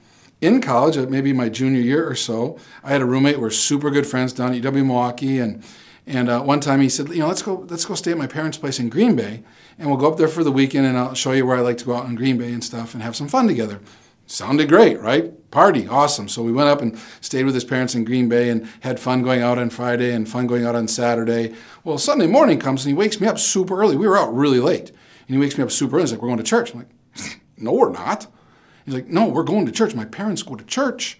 in 0.41 0.61
college, 0.61 0.97
maybe 1.09 1.33
my 1.33 1.49
junior 1.49 1.81
year 1.81 2.07
or 2.07 2.15
so, 2.15 2.57
I 2.83 2.89
had 2.89 3.01
a 3.01 3.05
roommate. 3.05 3.39
We're 3.39 3.49
super 3.49 3.89
good 3.89 4.05
friends 4.05 4.33
down 4.33 4.53
at 4.53 4.61
UW 4.61 4.85
Milwaukee, 4.85 5.39
and 5.39 5.63
and 6.07 6.29
uh, 6.29 6.41
one 6.41 6.59
time 6.59 6.81
he 6.81 6.89
said, 6.89 7.09
you 7.09 7.19
know, 7.19 7.27
let's 7.27 7.41
go 7.41 7.65
let's 7.69 7.85
go 7.85 7.95
stay 7.95 8.11
at 8.11 8.17
my 8.17 8.27
parents' 8.27 8.57
place 8.57 8.79
in 8.79 8.89
Green 8.89 9.15
Bay, 9.15 9.43
and 9.79 9.87
we'll 9.89 9.97
go 9.97 10.11
up 10.11 10.17
there 10.17 10.27
for 10.27 10.43
the 10.43 10.51
weekend, 10.51 10.85
and 10.85 10.97
I'll 10.97 11.13
show 11.13 11.31
you 11.31 11.45
where 11.45 11.57
I 11.57 11.61
like 11.61 11.77
to 11.79 11.85
go 11.85 11.95
out 11.95 12.05
in 12.05 12.15
Green 12.15 12.37
Bay 12.37 12.51
and 12.51 12.63
stuff, 12.63 12.93
and 12.93 13.01
have 13.01 13.15
some 13.15 13.27
fun 13.27 13.47
together. 13.47 13.79
Sounded 14.27 14.69
great, 14.69 14.99
right? 14.99 15.31
Party, 15.51 15.87
awesome. 15.87 16.27
So 16.27 16.41
we 16.41 16.51
went 16.51 16.67
up 16.67 16.81
and 16.81 16.97
stayed 17.21 17.45
with 17.45 17.53
his 17.53 17.63
parents 17.63 17.93
in 17.93 18.03
Green 18.03 18.27
Bay 18.27 18.49
and 18.49 18.67
had 18.79 18.99
fun 18.99 19.21
going 19.21 19.41
out 19.41 19.59
on 19.59 19.69
Friday 19.69 20.11
and 20.13 20.27
fun 20.27 20.47
going 20.47 20.65
out 20.65 20.75
on 20.75 20.87
Saturday. 20.87 21.53
Well, 21.83 21.99
Sunday 21.99 22.25
morning 22.25 22.59
comes 22.59 22.83
and 22.83 22.89
he 22.89 22.97
wakes 22.97 23.21
me 23.21 23.27
up 23.27 23.37
super 23.37 23.79
early. 23.79 23.95
We 23.95 24.07
were 24.07 24.17
out 24.17 24.35
really 24.35 24.59
late, 24.59 24.89
and 24.89 25.35
he 25.35 25.37
wakes 25.37 25.57
me 25.57 25.63
up 25.63 25.71
super 25.71 25.95
early. 25.95 26.03
He's 26.03 26.11
like, 26.11 26.21
"We're 26.21 26.29
going 26.29 26.39
to 26.39 26.43
church." 26.43 26.73
I'm 26.73 26.79
like, 26.79 27.39
"No, 27.57 27.73
we're 27.73 27.91
not." 27.91 28.27
He's 28.85 28.93
like, 28.93 29.07
no, 29.07 29.27
we're 29.27 29.43
going 29.43 29.65
to 29.65 29.71
church. 29.71 29.95
My 29.95 30.05
parents 30.05 30.43
go 30.43 30.55
to 30.55 30.63
church. 30.63 31.19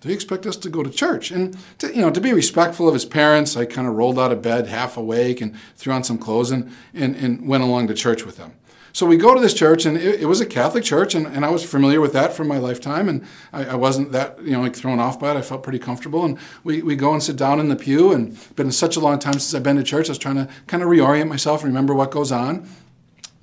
Do 0.00 0.08
you 0.08 0.14
expect 0.14 0.46
us 0.46 0.56
to 0.56 0.68
go 0.68 0.82
to 0.82 0.90
church? 0.90 1.30
And 1.30 1.56
to, 1.78 1.94
you 1.94 2.00
know, 2.00 2.10
to 2.10 2.20
be 2.20 2.32
respectful 2.32 2.88
of 2.88 2.94
his 2.94 3.04
parents, 3.04 3.56
I 3.56 3.66
kind 3.66 3.86
of 3.86 3.94
rolled 3.94 4.18
out 4.18 4.32
of 4.32 4.42
bed 4.42 4.66
half 4.66 4.96
awake 4.96 5.40
and 5.40 5.54
threw 5.76 5.92
on 5.92 6.02
some 6.02 6.18
clothes 6.18 6.50
and, 6.50 6.72
and, 6.92 7.14
and 7.14 7.46
went 7.46 7.62
along 7.62 7.86
to 7.88 7.94
church 7.94 8.26
with 8.26 8.36
them. 8.36 8.54
So 8.94 9.06
we 9.06 9.16
go 9.16 9.34
to 9.34 9.40
this 9.40 9.54
church, 9.54 9.86
and 9.86 9.96
it, 9.96 10.20
it 10.20 10.26
was 10.26 10.40
a 10.42 10.46
Catholic 10.46 10.84
church, 10.84 11.14
and, 11.14 11.26
and 11.26 11.46
I 11.46 11.50
was 11.50 11.64
familiar 11.64 12.00
with 12.00 12.12
that 12.12 12.34
from 12.34 12.46
my 12.46 12.58
lifetime, 12.58 13.08
and 13.08 13.24
I, 13.50 13.64
I, 13.64 13.74
wasn't 13.74 14.12
that 14.12 14.42
you 14.42 14.50
know 14.52 14.60
like 14.60 14.76
thrown 14.76 15.00
off 15.00 15.18
by 15.18 15.30
it. 15.30 15.36
I 15.38 15.40
felt 15.40 15.62
pretty 15.62 15.78
comfortable, 15.78 16.26
and 16.26 16.36
we, 16.62 16.82
we 16.82 16.94
go 16.94 17.12
and 17.12 17.22
sit 17.22 17.36
down 17.36 17.58
in 17.58 17.68
the 17.68 17.76
pew, 17.76 18.12
and 18.12 18.36
been 18.54 18.70
such 18.70 18.96
a 18.96 19.00
long 19.00 19.18
time 19.18 19.34
since 19.34 19.54
I've 19.54 19.62
been 19.62 19.76
to 19.76 19.82
church. 19.82 20.08
I 20.08 20.10
was 20.10 20.18
trying 20.18 20.36
to 20.36 20.48
kind 20.66 20.82
of 20.82 20.90
reorient 20.90 21.28
myself, 21.28 21.62
and 21.62 21.70
remember 21.70 21.94
what 21.94 22.10
goes 22.10 22.30
on, 22.30 22.68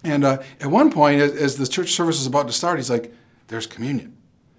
and 0.03 0.23
uh, 0.23 0.37
at 0.59 0.67
one 0.67 0.91
point, 0.91 1.19
as, 1.19 1.31
as 1.35 1.57
the 1.57 1.65
church 1.65 1.93
service 1.93 2.21
is 2.21 2.27
about 2.27 2.45
to 2.45 2.53
start, 2.53 2.77
he's 2.77 2.91
like, 2.91 3.11
there's 3.49 3.67
communion. 3.67 4.15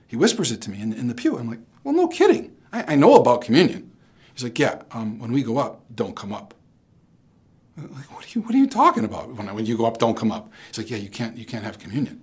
He 0.07 0.17
whispers 0.17 0.53
it 0.53 0.61
to 0.63 0.71
me 0.71 0.81
in, 0.81 0.93
in 0.93 1.09
the 1.09 1.15
pew. 1.15 1.39
I'm 1.39 1.49
like, 1.49 1.61
well, 1.83 1.95
no 1.95 2.07
kidding. 2.09 2.55
I, 2.73 2.93
I 2.93 2.97
know 2.97 3.15
about 3.15 3.41
communion. 3.41 3.91
He's 4.35 4.45
like, 4.45 4.59
yeah, 4.59 4.83
um, 4.91 5.19
when 5.19 5.33
we 5.33 5.43
go 5.43 5.59
up, 5.59 5.83
don't 5.95 6.15
come 6.15 6.33
up. 6.33 6.55
I'm 7.79 7.95
like, 7.95 8.13
what 8.13 8.25
are 8.25 8.29
you, 8.29 8.43
what 8.43 8.55
are 8.55 8.59
you 8.59 8.67
talking 8.67 9.05
about? 9.05 9.35
When, 9.35 9.53
when 9.55 9.67
you 9.67 9.77
go 9.77 9.87
up, 9.87 9.99
don't 9.99 10.17
come 10.17 10.31
up. 10.31 10.53
He's 10.69 10.79
like, 10.79 10.91
yeah, 10.91 10.99
you 10.99 11.09
can't, 11.09 11.37
you 11.37 11.47
can't 11.47 11.65
have 11.65 11.79
communion. 11.79 12.23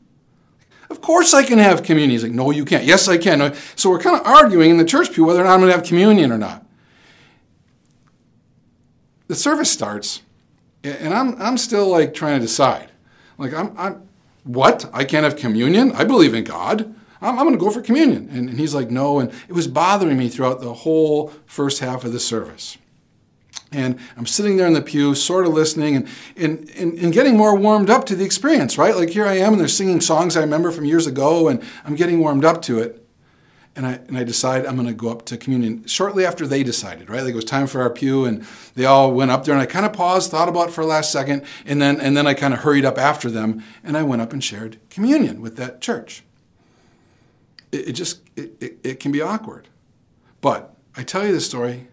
Of 0.90 1.02
course 1.02 1.34
I 1.34 1.44
can 1.44 1.58
have 1.58 1.84
communion. 1.84 2.12
He's 2.12 2.24
like, 2.24 2.32
no, 2.32 2.52
you 2.52 2.64
can't. 2.64 2.84
Yes, 2.84 3.08
I 3.08 3.18
can. 3.18 3.54
So 3.76 3.90
we're 3.90 4.00
kind 4.00 4.20
of 4.20 4.26
arguing 4.26 4.70
in 4.72 4.78
the 4.78 4.86
church 4.86 5.12
pew 5.12 5.26
whether 5.26 5.42
or 5.42 5.46
not 5.46 5.54
I'm 5.54 5.60
going 5.60 5.72
to 5.72 5.76
have 5.76 5.86
communion 5.86 6.32
or 6.32 6.38
not. 6.38 6.66
The 9.28 9.36
service 9.36 9.70
starts, 9.70 10.22
and 10.84 11.14
I'm, 11.14 11.42
I'm 11.42 11.58
still 11.58 11.88
like 11.90 12.14
trying 12.14 12.40
to 12.40 12.46
decide. 12.46 12.92
Like, 13.38 13.54
I'm, 13.54 13.74
I'm, 13.78 14.07
what? 14.48 14.90
I 14.94 15.04
can't 15.04 15.24
have 15.24 15.36
communion? 15.36 15.92
I 15.94 16.04
believe 16.04 16.34
in 16.34 16.44
God. 16.44 16.94
I'm, 17.22 17.38
I'm 17.38 17.46
going 17.46 17.58
to 17.58 17.64
go 17.64 17.70
for 17.70 17.82
communion. 17.82 18.30
And, 18.32 18.50
and 18.50 18.60
he's 18.60 18.74
like, 18.74 18.90
No. 18.90 19.20
And 19.20 19.32
it 19.48 19.54
was 19.54 19.68
bothering 19.68 20.18
me 20.18 20.30
throughout 20.30 20.62
the 20.62 20.74
whole 20.74 21.34
first 21.46 21.80
half 21.80 22.04
of 22.04 22.14
the 22.14 22.20
service. 22.20 22.78
And 23.72 24.00
I'm 24.16 24.26
sitting 24.26 24.56
there 24.56 24.68
in 24.68 24.74
the 24.74 24.82
pew, 24.82 25.14
sort 25.14 25.46
of 25.46 25.54
listening 25.54 25.98
and, 25.98 26.08
and, 26.38 26.70
and, 26.78 26.98
and, 26.98 27.12
getting 27.12 27.36
more 27.36 27.54
warmed 27.54 27.90
up 27.90 28.06
to 28.06 28.16
the 28.16 28.24
experience, 28.24 28.78
right? 28.78 28.96
Like 28.96 29.10
here 29.10 29.26
I 29.26 29.34
am, 29.40 29.52
and 29.52 29.60
they're 29.60 29.68
singing 29.68 30.00
songs 30.00 30.38
I 30.38 30.40
remember 30.40 30.72
from 30.72 30.86
years 30.86 31.06
ago, 31.06 31.50
and 31.50 31.62
I'm 31.84 31.96
getting 31.96 32.20
warmed 32.20 32.46
up 32.46 32.62
to 32.64 32.80
it 32.80 33.07
and 33.78 33.86
I, 33.86 33.94
and 34.08 34.18
I 34.18 34.24
decide 34.24 34.66
I'm 34.66 34.76
going 34.76 34.88
to 34.88 34.94
go 34.94 35.10
up 35.10 35.24
to 35.26 35.38
communion 35.38 35.86
shortly 35.86 36.26
after 36.26 36.48
they 36.48 36.64
decided, 36.64 37.10
right? 37.10 37.22
Like 37.22 37.34
it 37.34 37.36
was 37.36 37.46
time 37.46 37.68
for 37.68 37.80
our 37.82 37.92
pew 37.92 38.26
and 38.26 38.44
they 38.74 38.86
all 38.86 39.14
went 39.14 39.30
up 39.30 39.46
there 39.46 39.54
and 39.54 39.62
I 39.62 39.68
kind 39.68 39.86
of 39.86 39.94
paused, 39.94 40.32
thought 40.32 40.50
about 40.50 40.70
it 40.70 40.72
for 40.72 40.82
a 40.82 40.86
last 40.86 41.12
second, 41.12 41.44
and 41.64 41.80
then, 41.80 42.02
and 42.02 42.18
then 42.18 42.26
I 42.26 42.34
kind 42.34 42.56
of 42.56 42.62
hurried 42.62 42.86
up 42.86 42.98
after 42.98 43.30
them 43.30 43.64
and 43.84 43.96
I 43.96 44.02
went 44.02 44.24
up 44.24 44.34
and 44.34 44.44
shared 44.44 44.80
communion 44.90 45.42
with 45.42 45.58
that 45.58 45.80
church. 45.80 46.24
It, 47.72 47.90
it 47.90 47.94
just, 47.94 48.22
it, 48.36 48.56
it, 48.60 48.78
it 48.84 49.00
can 49.00 49.12
be 49.12 49.22
awkward. 49.22 49.68
But 50.42 50.76
I 50.96 51.04
tell 51.04 51.24
you 51.24 51.32
this 51.32 51.46
story 51.46 51.88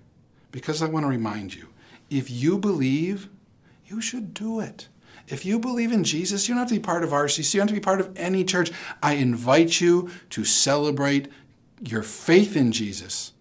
because 0.52 0.80
I 0.80 0.88
want 0.88 1.04
to 1.04 1.08
remind 1.08 1.54
you, 1.54 1.68
if 2.08 2.30
you 2.30 2.56
believe, 2.56 3.28
you 3.86 4.00
should 4.00 4.32
do 4.32 4.58
it. 4.58 4.88
If 5.28 5.44
you 5.44 5.58
believe 5.58 5.92
in 5.92 6.04
Jesus, 6.04 6.48
you 6.48 6.54
don't 6.54 6.60
have 6.60 6.68
to 6.68 6.74
be 6.74 6.80
part 6.80 7.04
of 7.04 7.10
RCC, 7.10 7.54
you 7.54 7.60
don't 7.60 7.68
have 7.68 7.74
to 7.76 7.80
be 7.80 7.84
part 7.84 8.00
of 8.00 8.10
any 8.16 8.44
church. 8.44 8.70
I 9.02 9.14
invite 9.14 9.80
you 9.80 10.10
to 10.30 10.44
celebrate 10.44 11.28
your 11.88 12.02
faith 12.02 12.56
in 12.56 12.72
Jesus 12.72 13.32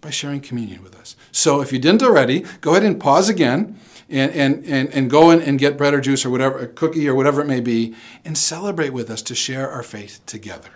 by 0.00 0.10
sharing 0.10 0.40
communion 0.40 0.82
with 0.82 0.94
us. 0.96 1.16
So 1.30 1.62
if 1.62 1.72
you 1.72 1.78
didn't 1.78 2.02
already, 2.02 2.44
go 2.60 2.72
ahead 2.72 2.82
and 2.82 3.00
pause 3.00 3.28
again 3.28 3.78
and, 4.10 4.32
and, 4.32 4.64
and, 4.66 4.92
and 4.92 5.10
go 5.10 5.30
in 5.30 5.40
and 5.40 5.58
get 5.58 5.78
bread 5.78 5.94
or 5.94 6.00
juice 6.00 6.24
or 6.24 6.30
whatever, 6.30 6.58
a 6.58 6.66
cookie 6.66 7.08
or 7.08 7.14
whatever 7.14 7.40
it 7.40 7.46
may 7.46 7.60
be, 7.60 7.94
and 8.24 8.36
celebrate 8.36 8.90
with 8.90 9.10
us 9.10 9.22
to 9.22 9.34
share 9.34 9.70
our 9.70 9.82
faith 9.82 10.20
together. 10.26 10.70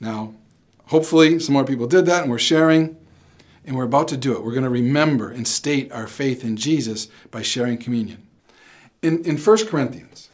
Now, 0.00 0.34
hopefully, 0.86 1.38
some 1.38 1.52
more 1.52 1.64
people 1.64 1.86
did 1.86 2.06
that 2.06 2.22
and 2.22 2.30
we're 2.30 2.38
sharing, 2.38 2.96
and 3.64 3.76
we're 3.76 3.84
about 3.84 4.08
to 4.08 4.16
do 4.16 4.32
it. 4.32 4.42
We're 4.42 4.52
going 4.52 4.64
to 4.64 4.70
remember 4.70 5.30
and 5.30 5.46
state 5.46 5.92
our 5.92 6.08
faith 6.08 6.42
in 6.42 6.56
Jesus 6.56 7.08
by 7.30 7.42
sharing 7.42 7.78
communion. 7.78 8.26
In, 9.02 9.22
in 9.24 9.36
1 9.36 9.66
Corinthians, 9.66 10.28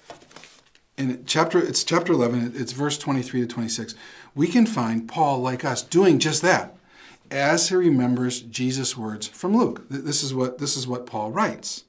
in 0.96 1.24
chapter, 1.26 1.58
it's 1.58 1.84
chapter 1.84 2.12
11, 2.12 2.52
it's 2.54 2.72
verse 2.72 2.98
23 2.98 3.42
to 3.42 3.46
26 3.46 3.94
we 4.38 4.46
can 4.46 4.66
find 4.66 5.08
Paul, 5.08 5.40
like 5.40 5.64
us, 5.64 5.82
doing 5.82 6.20
just 6.20 6.42
that 6.42 6.76
as 7.28 7.70
he 7.70 7.74
remembers 7.74 8.40
Jesus' 8.40 8.96
words 8.96 9.26
from 9.26 9.56
Luke. 9.56 9.84
This 9.90 10.22
is 10.22 10.32
what, 10.32 10.58
this 10.58 10.76
is 10.76 10.86
what 10.86 11.06
Paul 11.06 11.32
writes. 11.32 11.82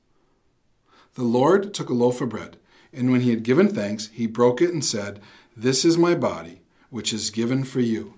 The 1.14 1.24
Lord 1.24 1.76
took 1.76 1.90
a 1.90 1.94
loaf 1.94 2.22
of 2.22 2.30
bread, 2.30 2.58
and 2.92 3.12
when 3.12 3.22
he 3.22 3.30
had 3.30 3.44
given 3.44 3.68
thanks, 3.68 4.08
he 4.08 4.26
broke 4.26 4.64
it 4.64 4.74
and 4.74 4.84
said, 4.84 5.20
This 5.56 5.86
is 5.86 5.96
my 5.96 6.16
body, 6.16 6.62
which 6.90 7.14
is 7.14 7.30
given 7.30 7.64
for 7.64 7.82
you. 7.82 8.16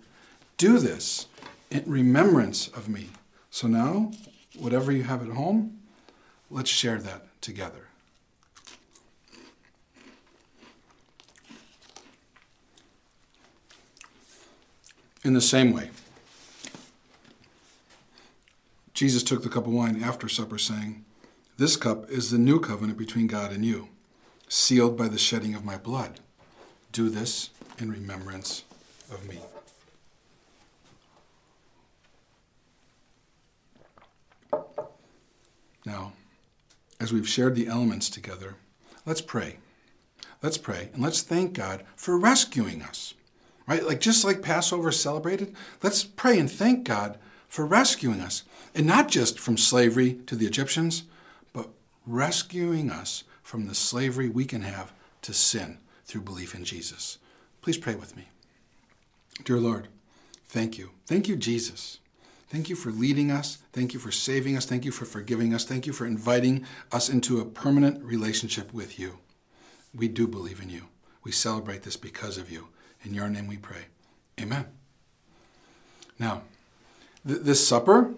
Do 0.56 0.80
this 0.80 1.28
in 1.70 1.84
remembrance 1.86 2.70
of 2.70 2.88
me. 2.88 3.10
So 3.50 3.67
now, 3.67 4.12
whatever 4.58 4.94
you 4.94 5.04
have 5.04 5.22
at 5.28 5.36
home, 5.36 5.78
let's 6.50 6.70
share 6.70 7.00
that 7.00 7.26
together. 7.41 7.91
In 15.24 15.34
the 15.34 15.42
same 15.42 15.72
way, 15.72 15.92
Jesus 18.94 19.22
took 19.22 19.44
the 19.44 19.50
cup 19.50 19.68
of 19.68 19.74
wine 19.74 20.02
after 20.04 20.28
supper, 20.28 20.58
saying, 20.58 21.06
This 21.58 21.76
cup 21.76 22.10
is 22.10 22.32
the 22.32 22.40
new 22.40 22.60
covenant 22.60 22.98
between 22.98 23.28
God 23.28 23.52
and 23.52 23.64
you, 23.64 23.90
sealed 24.48 24.98
by 24.98 25.08
the 25.08 25.20
shedding 25.20 25.54
of 25.54 25.64
my 25.64 25.78
blood. 25.78 26.20
Do 26.92 27.10
this 27.10 27.52
in 27.78 27.92
remembrance 27.92 28.64
of 29.12 29.28
me. 29.28 29.40
Now, 35.86 36.14
as 37.00 37.14
we've 37.14 37.30
shared 37.30 37.56
the 37.56 37.68
elements 37.68 38.10
together, 38.10 38.56
let's 39.06 39.22
pray. 39.22 39.58
Let's 40.42 40.58
pray 40.58 40.90
and 40.94 41.04
let's 41.04 41.22
thank 41.22 41.54
God 41.54 41.84
for 41.96 42.18
rescuing 42.18 42.82
us 42.82 43.14
right? 43.72 43.88
Like 43.88 44.02
just 44.02 44.26
like 44.26 44.42
Passover 44.42 44.92
celebrated, 44.92 45.56
let's 45.82 46.04
pray 46.04 46.38
and 46.38 46.52
thank 46.52 46.84
God 46.84 47.18
for 47.48 47.66
rescuing 47.66 48.20
us. 48.20 48.44
And 48.76 48.86
not 48.86 49.08
just 49.08 49.40
from 49.40 49.56
slavery 49.56 50.16
to 50.26 50.36
the 50.36 50.46
Egyptians, 50.46 51.04
but 51.54 51.70
rescuing 52.06 52.90
us 52.90 53.24
from 53.42 53.68
the 53.68 53.76
slavery 53.76 54.28
we 54.28 54.44
can 54.44 54.64
have 54.64 54.92
to 55.22 55.34
sin 55.34 55.78
through 56.04 56.24
belief 56.24 56.54
in 56.54 56.66
Jesus. 56.66 57.18
Please 57.62 57.78
pray 57.78 57.96
with 57.96 58.18
me. 58.18 58.28
Dear 59.46 59.60
Lord, 59.60 59.88
thank 60.48 60.78
you. 60.78 60.92
Thank 61.06 61.30
you, 61.30 61.38
Jesus. 61.38 62.00
Thank 62.50 62.68
you 62.68 62.76
for 62.76 62.92
leading 62.92 63.32
us. 63.32 63.60
Thank 63.72 63.94
you 63.94 64.02
for 64.02 64.12
saving 64.12 64.58
us. 64.58 64.66
Thank 64.66 64.84
you 64.84 64.92
for 64.92 65.06
forgiving 65.06 65.54
us. 65.54 65.64
Thank 65.64 65.88
you 65.88 65.94
for 65.94 66.06
inviting 66.06 66.66
us 66.92 67.08
into 67.08 67.40
a 67.40 67.46
permanent 67.46 68.04
relationship 68.04 68.74
with 68.74 69.00
you. 69.00 69.20
We 69.96 70.10
do 70.10 70.28
believe 70.28 70.62
in 70.62 70.70
you. 70.70 70.88
We 71.24 71.32
celebrate 71.32 71.84
this 71.84 71.96
because 71.96 72.38
of 72.38 72.52
you. 72.52 72.68
In 73.04 73.14
your 73.14 73.30
name 73.30 73.48
we 73.48 73.58
pray. 73.58 73.86
Amen. 74.40 74.66
Now, 76.20 76.44
th- 77.28 77.42
this 77.42 77.66
supper, 77.68 78.14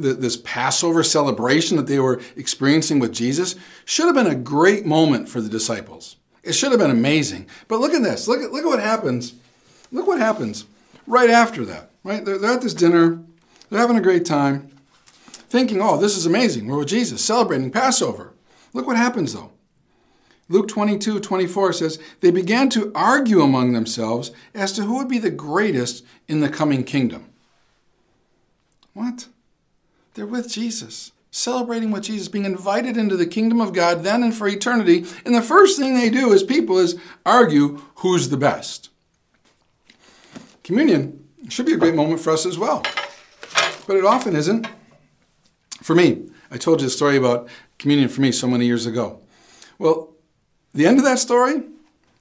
th- 0.00 0.16
this 0.16 0.36
Passover 0.36 1.02
celebration 1.02 1.76
that 1.76 1.86
they 1.86 1.98
were 1.98 2.20
experiencing 2.36 2.98
with 2.98 3.12
Jesus, 3.12 3.54
should 3.84 4.06
have 4.06 4.14
been 4.14 4.26
a 4.26 4.34
great 4.34 4.84
moment 4.84 5.28
for 5.28 5.40
the 5.40 5.48
disciples. 5.48 6.16
It 6.42 6.54
should 6.54 6.72
have 6.72 6.80
been 6.80 6.90
amazing. 6.90 7.46
But 7.68 7.78
look 7.80 7.94
at 7.94 8.02
this. 8.02 8.26
Look 8.26 8.40
at, 8.40 8.50
look 8.50 8.64
at 8.64 8.68
what 8.68 8.80
happens. 8.80 9.34
Look 9.92 10.06
what 10.06 10.18
happens 10.18 10.64
right 11.06 11.30
after 11.30 11.64
that. 11.66 11.90
Right? 12.02 12.24
They're, 12.24 12.38
they're 12.38 12.54
at 12.54 12.62
this 12.62 12.74
dinner. 12.74 13.22
They're 13.70 13.80
having 13.80 13.96
a 13.96 14.02
great 14.02 14.26
time, 14.26 14.70
thinking, 15.32 15.80
oh, 15.80 15.96
this 15.96 16.16
is 16.16 16.26
amazing. 16.26 16.66
We're 16.66 16.78
with 16.78 16.88
Jesus, 16.88 17.24
celebrating 17.24 17.70
Passover. 17.70 18.34
Look 18.74 18.86
what 18.86 18.96
happens 18.96 19.32
though. 19.32 19.50
Luke 20.52 20.68
22, 20.68 21.20
24 21.20 21.72
says, 21.72 21.98
They 22.20 22.30
began 22.30 22.68
to 22.70 22.92
argue 22.94 23.40
among 23.40 23.72
themselves 23.72 24.30
as 24.54 24.72
to 24.72 24.82
who 24.82 24.98
would 24.98 25.08
be 25.08 25.18
the 25.18 25.30
greatest 25.30 26.04
in 26.28 26.40
the 26.40 26.48
coming 26.48 26.84
kingdom. 26.84 27.30
What? 28.92 29.26
They're 30.14 30.26
with 30.26 30.52
Jesus, 30.52 31.12
celebrating 31.30 31.90
with 31.90 32.04
Jesus, 32.04 32.28
being 32.28 32.44
invited 32.44 32.96
into 32.96 33.16
the 33.16 33.26
kingdom 33.26 33.60
of 33.60 33.72
God 33.72 34.02
then 34.02 34.22
and 34.22 34.34
for 34.34 34.46
eternity. 34.46 35.06
And 35.24 35.34
the 35.34 35.42
first 35.42 35.78
thing 35.78 35.94
they 35.94 36.10
do 36.10 36.32
as 36.32 36.42
people 36.42 36.78
is 36.78 36.98
argue 37.24 37.82
who's 37.96 38.28
the 38.28 38.36
best. 38.36 38.90
Communion 40.62 41.26
should 41.48 41.66
be 41.66 41.72
a 41.72 41.78
great 41.78 41.94
moment 41.94 42.20
for 42.20 42.30
us 42.30 42.46
as 42.46 42.58
well 42.58 42.84
but 43.86 43.96
it 43.96 44.04
often 44.04 44.36
isn't. 44.36 44.66
For 45.82 45.94
me, 45.94 46.28
I 46.50 46.56
told 46.56 46.80
you 46.80 46.86
a 46.86 46.90
story 46.90 47.16
about 47.16 47.48
communion 47.78 48.08
for 48.08 48.20
me 48.20 48.32
so 48.32 48.46
many 48.46 48.66
years 48.66 48.86
ago. 48.86 49.20
Well, 49.78 50.10
the 50.74 50.86
end 50.86 50.98
of 50.98 51.04
that 51.04 51.18
story 51.18 51.62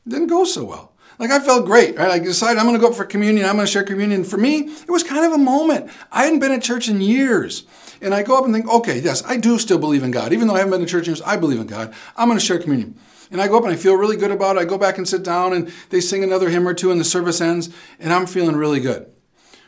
didn't 0.08 0.28
go 0.28 0.44
so 0.44 0.64
well. 0.64 0.92
Like 1.20 1.30
I 1.30 1.40
felt 1.40 1.66
great, 1.66 1.98
right? 1.98 2.10
I 2.10 2.20
decided 2.20 2.58
I'm 2.58 2.66
going 2.66 2.76
to 2.76 2.82
go 2.82 2.90
up 2.90 2.96
for 2.96 3.06
communion. 3.06 3.46
I'm 3.46 3.56
going 3.56 3.66
to 3.66 3.72
share 3.72 3.84
communion. 3.84 4.24
For 4.24 4.38
me, 4.38 4.62
it 4.62 4.90
was 4.90 5.04
kind 5.04 5.24
of 5.24 5.34
a 5.34 5.38
moment. 5.38 5.92
I 6.12 6.24
hadn't 6.24 6.40
been 6.40 6.52
at 6.52 6.64
church 6.64 6.90
in 6.90 7.00
years. 7.00 7.64
And 8.02 8.16
I 8.16 8.24
go 8.24 8.36
up 8.36 8.46
and 8.46 8.54
think, 8.54 8.68
okay, 8.68 9.00
yes, 9.00 9.24
I 9.26 9.38
do 9.38 9.60
still 9.60 9.78
believe 9.78 10.02
in 10.02 10.10
God. 10.10 10.34
Even 10.34 10.48
though 10.48 10.56
I 10.56 10.60
haven't 10.60 10.72
been 10.72 10.80
to 10.80 10.88
church 10.88 11.08
in 11.08 11.12
years, 11.12 11.22
I 11.22 11.38
believe 11.38 11.60
in 11.60 11.68
God. 11.68 11.94
I'm 12.18 12.28
going 12.28 12.40
to 12.40 12.46
share 12.46 12.58
communion. 12.58 12.98
And 13.30 13.40
I 13.40 13.48
go 13.48 13.58
up 13.58 13.64
and 13.64 13.72
I 13.72 13.76
feel 13.76 13.94
really 13.96 14.18
good 14.18 14.32
about 14.32 14.58
it. 14.58 14.60
I 14.60 14.66
go 14.66 14.80
back 14.80 14.98
and 14.98 15.08
sit 15.08 15.24
down 15.24 15.54
and 15.54 15.72
they 15.90 16.02
sing 16.02 16.24
another 16.24 16.50
hymn 16.50 16.68
or 16.68 16.74
two 16.74 16.92
and 16.92 17.00
the 17.00 17.06
service 17.06 17.40
ends 17.40 17.70
and 18.00 18.12
I'm 18.12 18.26
feeling 18.26 18.56
really 18.56 18.80
good. 18.80 19.10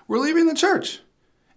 We're 0.07 0.17
leaving 0.17 0.47
the 0.47 0.55
church. 0.55 1.01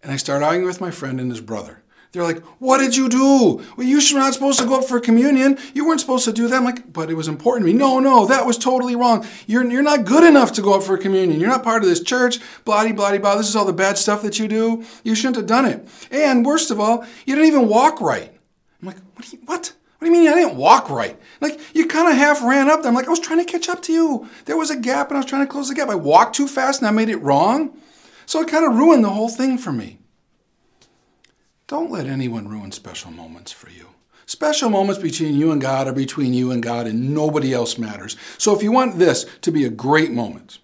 And 0.02 0.12
I 0.12 0.16
start 0.16 0.42
arguing 0.42 0.66
with 0.66 0.80
my 0.80 0.92
friend 0.92 1.18
and 1.18 1.30
his 1.30 1.40
brother. 1.40 1.82
They're 2.16 2.24
like, 2.24 2.42
What 2.60 2.78
did 2.78 2.96
you 2.96 3.10
do? 3.10 3.62
Well, 3.76 3.86
you 3.86 3.96
were 3.96 4.18
not 4.18 4.32
supposed 4.32 4.58
to 4.60 4.64
go 4.64 4.78
up 4.78 4.86
for 4.86 4.98
communion. 5.00 5.58
You 5.74 5.86
weren't 5.86 6.00
supposed 6.00 6.24
to 6.24 6.32
do 6.32 6.48
that. 6.48 6.56
I'm 6.56 6.64
like, 6.64 6.90
But 6.90 7.10
it 7.10 7.14
was 7.14 7.28
important 7.28 7.66
to 7.66 7.72
me. 7.72 7.78
No, 7.78 8.00
no, 8.00 8.24
that 8.26 8.46
was 8.46 8.56
totally 8.56 8.96
wrong. 8.96 9.26
You're, 9.46 9.70
you're 9.70 9.82
not 9.82 10.06
good 10.06 10.24
enough 10.24 10.52
to 10.54 10.62
go 10.62 10.72
up 10.72 10.82
for 10.82 10.96
communion. 10.96 11.38
You're 11.38 11.50
not 11.50 11.62
part 11.62 11.82
of 11.82 11.90
this 11.90 12.02
church. 12.02 12.38
Blah, 12.64 12.90
blah, 12.92 13.18
blah. 13.18 13.36
This 13.36 13.50
is 13.50 13.54
all 13.54 13.66
the 13.66 13.74
bad 13.74 13.98
stuff 13.98 14.22
that 14.22 14.38
you 14.38 14.48
do. 14.48 14.82
You 15.04 15.14
shouldn't 15.14 15.36
have 15.36 15.46
done 15.46 15.66
it. 15.66 15.86
And 16.10 16.46
worst 16.46 16.70
of 16.70 16.80
all, 16.80 17.04
you 17.26 17.34
didn't 17.34 17.48
even 17.48 17.68
walk 17.68 18.00
right. 18.00 18.32
I'm 18.80 18.88
like, 18.88 18.96
What? 19.14 19.24
Do 19.24 19.36
you, 19.36 19.42
what? 19.44 19.72
What 19.98 20.06
do 20.08 20.12
you 20.12 20.12
mean 20.12 20.30
I 20.30 20.34
didn't 20.34 20.56
walk 20.56 20.88
right? 20.88 21.18
Like, 21.42 21.60
you 21.74 21.86
kind 21.86 22.10
of 22.10 22.16
half 22.16 22.42
ran 22.42 22.70
up 22.70 22.80
there. 22.80 22.88
I'm 22.88 22.94
like, 22.94 23.06
I 23.06 23.10
was 23.10 23.20
trying 23.20 23.44
to 23.44 23.50
catch 23.50 23.68
up 23.68 23.82
to 23.82 23.92
you. 23.92 24.28
There 24.46 24.56
was 24.56 24.70
a 24.70 24.76
gap 24.76 25.08
and 25.08 25.18
I 25.18 25.20
was 25.20 25.26
trying 25.26 25.46
to 25.46 25.50
close 25.50 25.68
the 25.68 25.74
gap. 25.74 25.90
I 25.90 25.94
walked 25.94 26.34
too 26.34 26.48
fast 26.48 26.80
and 26.80 26.88
I 26.88 26.92
made 26.92 27.08
it 27.10 27.16
wrong. 27.16 27.76
So 28.24 28.40
it 28.40 28.48
kind 28.48 28.64
of 28.64 28.74
ruined 28.74 29.04
the 29.04 29.10
whole 29.10 29.28
thing 29.28 29.58
for 29.58 29.72
me. 29.72 29.98
Don't 31.68 31.90
let 31.90 32.06
anyone 32.06 32.46
ruin 32.48 32.70
special 32.70 33.10
moments 33.10 33.50
for 33.50 33.68
you. 33.70 33.88
Special 34.24 34.70
moments 34.70 35.02
between 35.02 35.34
you 35.34 35.50
and 35.50 35.60
God 35.60 35.88
are 35.88 35.92
between 35.92 36.32
you 36.32 36.52
and 36.52 36.62
God, 36.62 36.86
and 36.86 37.12
nobody 37.12 37.52
else 37.52 37.76
matters. 37.76 38.16
So 38.38 38.54
if 38.54 38.62
you 38.62 38.70
want 38.70 38.98
this 38.98 39.26
to 39.42 39.50
be 39.50 39.64
a 39.64 39.70
great 39.70 40.12
moment, 40.12 40.58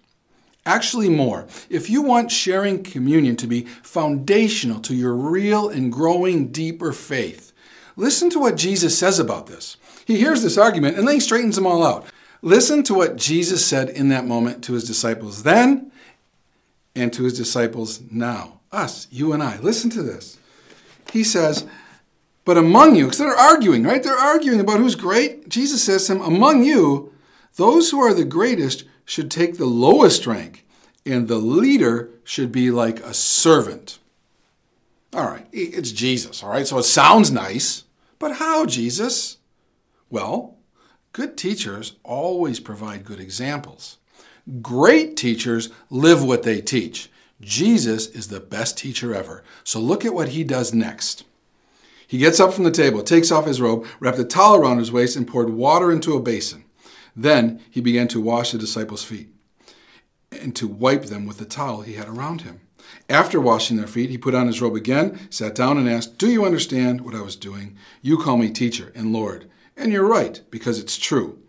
actually 0.65 1.09
more, 1.09 1.45
if 1.69 1.89
you 1.89 2.01
want 2.01 2.31
sharing 2.31 2.83
communion 2.83 3.35
to 3.37 3.47
be 3.47 3.61
foundational 3.61 4.79
to 4.81 4.95
your 4.95 5.13
real 5.13 5.69
and 5.69 5.91
growing 5.91 6.51
deeper 6.53 6.93
faith, 6.93 7.51
listen 7.97 8.29
to 8.29 8.39
what 8.39 8.55
Jesus 8.55 8.97
says 8.97 9.19
about 9.19 9.47
this. 9.47 9.75
He 10.05 10.17
hears 10.17 10.41
this 10.41 10.57
argument 10.57 10.97
and 10.97 11.07
then 11.07 11.15
he 11.15 11.21
straightens 11.21 11.55
them 11.55 11.67
all 11.67 11.85
out. 11.85 12.05
Listen 12.41 12.83
to 12.83 12.93
what 12.93 13.15
Jesus 13.15 13.65
said 13.65 13.89
in 13.89 14.09
that 14.09 14.25
moment 14.25 14.63
to 14.65 14.73
his 14.73 14.83
disciples 14.83 15.43
then 15.43 15.91
and 16.95 17.11
to 17.13 17.23
his 17.23 17.37
disciples 17.37 18.01
now. 18.11 18.59
Us, 18.71 19.07
you 19.11 19.31
and 19.33 19.41
I. 19.41 19.59
Listen 19.59 19.89
to 19.91 20.03
this. 20.03 20.37
He 21.11 21.23
says, 21.23 21.65
But 22.45 22.57
among 22.57 22.95
you, 22.95 23.05
because 23.05 23.19
they're 23.19 23.35
arguing, 23.35 23.83
right? 23.83 24.01
They're 24.01 24.13
arguing 24.13 24.59
about 24.59 24.79
who's 24.79 24.95
great. 24.95 25.49
Jesus 25.49 25.83
says 25.83 26.07
to 26.07 26.13
them, 26.13 26.21
Among 26.21 26.63
you, 26.63 27.13
those 27.55 27.91
who 27.91 27.99
are 27.99 28.13
the 28.13 28.25
greatest 28.25 28.85
should 29.05 29.29
take 29.29 29.57
the 29.57 29.65
lowest 29.65 30.25
rank, 30.25 30.65
and 31.05 31.27
the 31.27 31.37
leader 31.37 32.09
should 32.23 32.51
be 32.51 32.71
like 32.71 32.99
a 33.01 33.13
servant. 33.13 33.99
All 35.13 35.25
right, 35.25 35.45
it's 35.51 35.91
Jesus, 35.91 36.41
all 36.41 36.49
right? 36.49 36.65
So 36.65 36.79
it 36.79 36.83
sounds 36.83 37.31
nice, 37.31 37.83
but 38.17 38.37
how, 38.37 38.65
Jesus? 38.65 39.37
Well, 40.09 40.57
good 41.11 41.37
teachers 41.37 41.97
always 42.03 42.59
provide 42.59 43.05
good 43.05 43.19
examples. 43.19 43.97
Great 44.61 45.15
teachers 45.15 45.69
live 45.89 46.23
what 46.23 46.43
they 46.43 46.61
teach. 46.61 47.09
Jesus 47.43 48.07
is 48.07 48.27
the 48.27 48.39
best 48.39 48.77
teacher 48.77 49.13
ever. 49.13 49.43
So 49.63 49.79
look 49.79 50.05
at 50.05 50.13
what 50.13 50.29
he 50.29 50.43
does 50.43 50.73
next. 50.73 51.23
He 52.07 52.17
gets 52.17 52.39
up 52.39 52.53
from 52.53 52.63
the 52.63 52.71
table, 52.71 53.01
takes 53.01 53.31
off 53.31 53.45
his 53.45 53.61
robe, 53.61 53.85
wrapped 53.99 54.19
a 54.19 54.23
towel 54.23 54.55
around 54.55 54.77
his 54.77 54.91
waist, 54.91 55.15
and 55.15 55.27
poured 55.27 55.49
water 55.49 55.91
into 55.91 56.15
a 56.15 56.21
basin. 56.21 56.65
Then 57.15 57.61
he 57.69 57.81
began 57.81 58.07
to 58.09 58.21
wash 58.21 58.51
the 58.51 58.57
disciples' 58.57 59.03
feet 59.03 59.29
and 60.31 60.55
to 60.55 60.67
wipe 60.67 61.05
them 61.05 61.25
with 61.25 61.37
the 61.37 61.45
towel 61.45 61.81
he 61.81 61.93
had 61.93 62.07
around 62.07 62.41
him. 62.41 62.61
After 63.09 63.39
washing 63.39 63.77
their 63.77 63.87
feet, 63.87 64.09
he 64.09 64.17
put 64.17 64.35
on 64.35 64.47
his 64.47 64.61
robe 64.61 64.75
again, 64.75 65.19
sat 65.29 65.55
down, 65.55 65.77
and 65.77 65.89
asked, 65.89 66.17
Do 66.17 66.29
you 66.29 66.45
understand 66.45 67.01
what 67.01 67.15
I 67.15 67.21
was 67.21 67.35
doing? 67.35 67.77
You 68.01 68.17
call 68.17 68.37
me 68.37 68.49
teacher 68.49 68.91
and 68.95 69.13
Lord. 69.13 69.49
And 69.75 69.91
you're 69.91 70.07
right, 70.07 70.41
because 70.51 70.79
it's 70.79 70.97
true. 70.97 71.39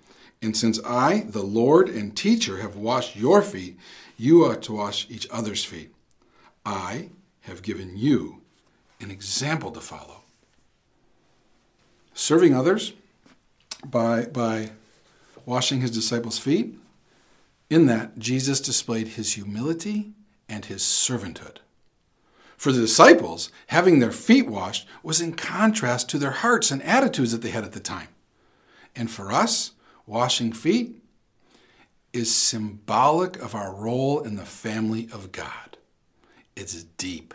And 0.40 0.57
since 0.57 0.78
I, 0.85 1.24
the 1.28 1.42
Lord 1.42 1.88
and 1.88 2.16
teacher, 2.16 2.59
have 2.59 2.76
washed 2.76 3.16
your 3.16 3.42
feet, 3.42 3.78
you 4.16 4.44
ought 4.44 4.62
to 4.62 4.72
wash 4.72 5.07
each 5.11 5.27
other's 5.31 5.64
feet. 5.64 5.94
I 6.64 7.11
have 7.42 7.62
given 7.62 7.96
you 7.96 8.42
an 9.00 9.11
example 9.11 9.70
to 9.72 9.81
follow. 9.81 10.22
Serving 12.14 12.55
others 12.55 12.92
by, 13.85 14.27
by 14.27 14.70
washing 15.44 15.81
his 15.81 15.90
disciples' 15.90 16.38
feet, 16.38 16.79
in 17.68 17.87
that, 17.87 18.18
Jesus 18.18 18.61
displayed 18.61 19.09
his 19.09 19.35
humility 19.35 20.12
and 20.48 20.64
his 20.64 20.83
servanthood. 20.83 21.59
For 22.57 22.72
the 22.72 22.81
disciples, 22.81 23.50
having 23.68 23.98
their 23.98 24.12
feet 24.12 24.46
washed 24.46 24.87
was 25.03 25.20
in 25.20 25.35
contrast 25.35 26.09
to 26.11 26.18
their 26.18 26.31
hearts 26.31 26.70
and 26.70 26.83
attitudes 26.83 27.33
that 27.33 27.42
they 27.42 27.50
had 27.50 27.64
at 27.64 27.72
the 27.72 27.81
time. 27.81 28.09
And 28.94 29.11
for 29.11 29.33
us, 29.33 29.72
washing 30.07 30.53
feet 30.53 31.03
is 32.14 32.35
symbolic 32.35 33.37
of 33.42 33.55
our 33.55 33.74
role 33.74 34.20
in 34.20 34.37
the 34.37 34.46
family 34.46 35.09
of 35.12 35.33
God. 35.33 35.77
It's 36.57 36.85
deep. 36.85 37.35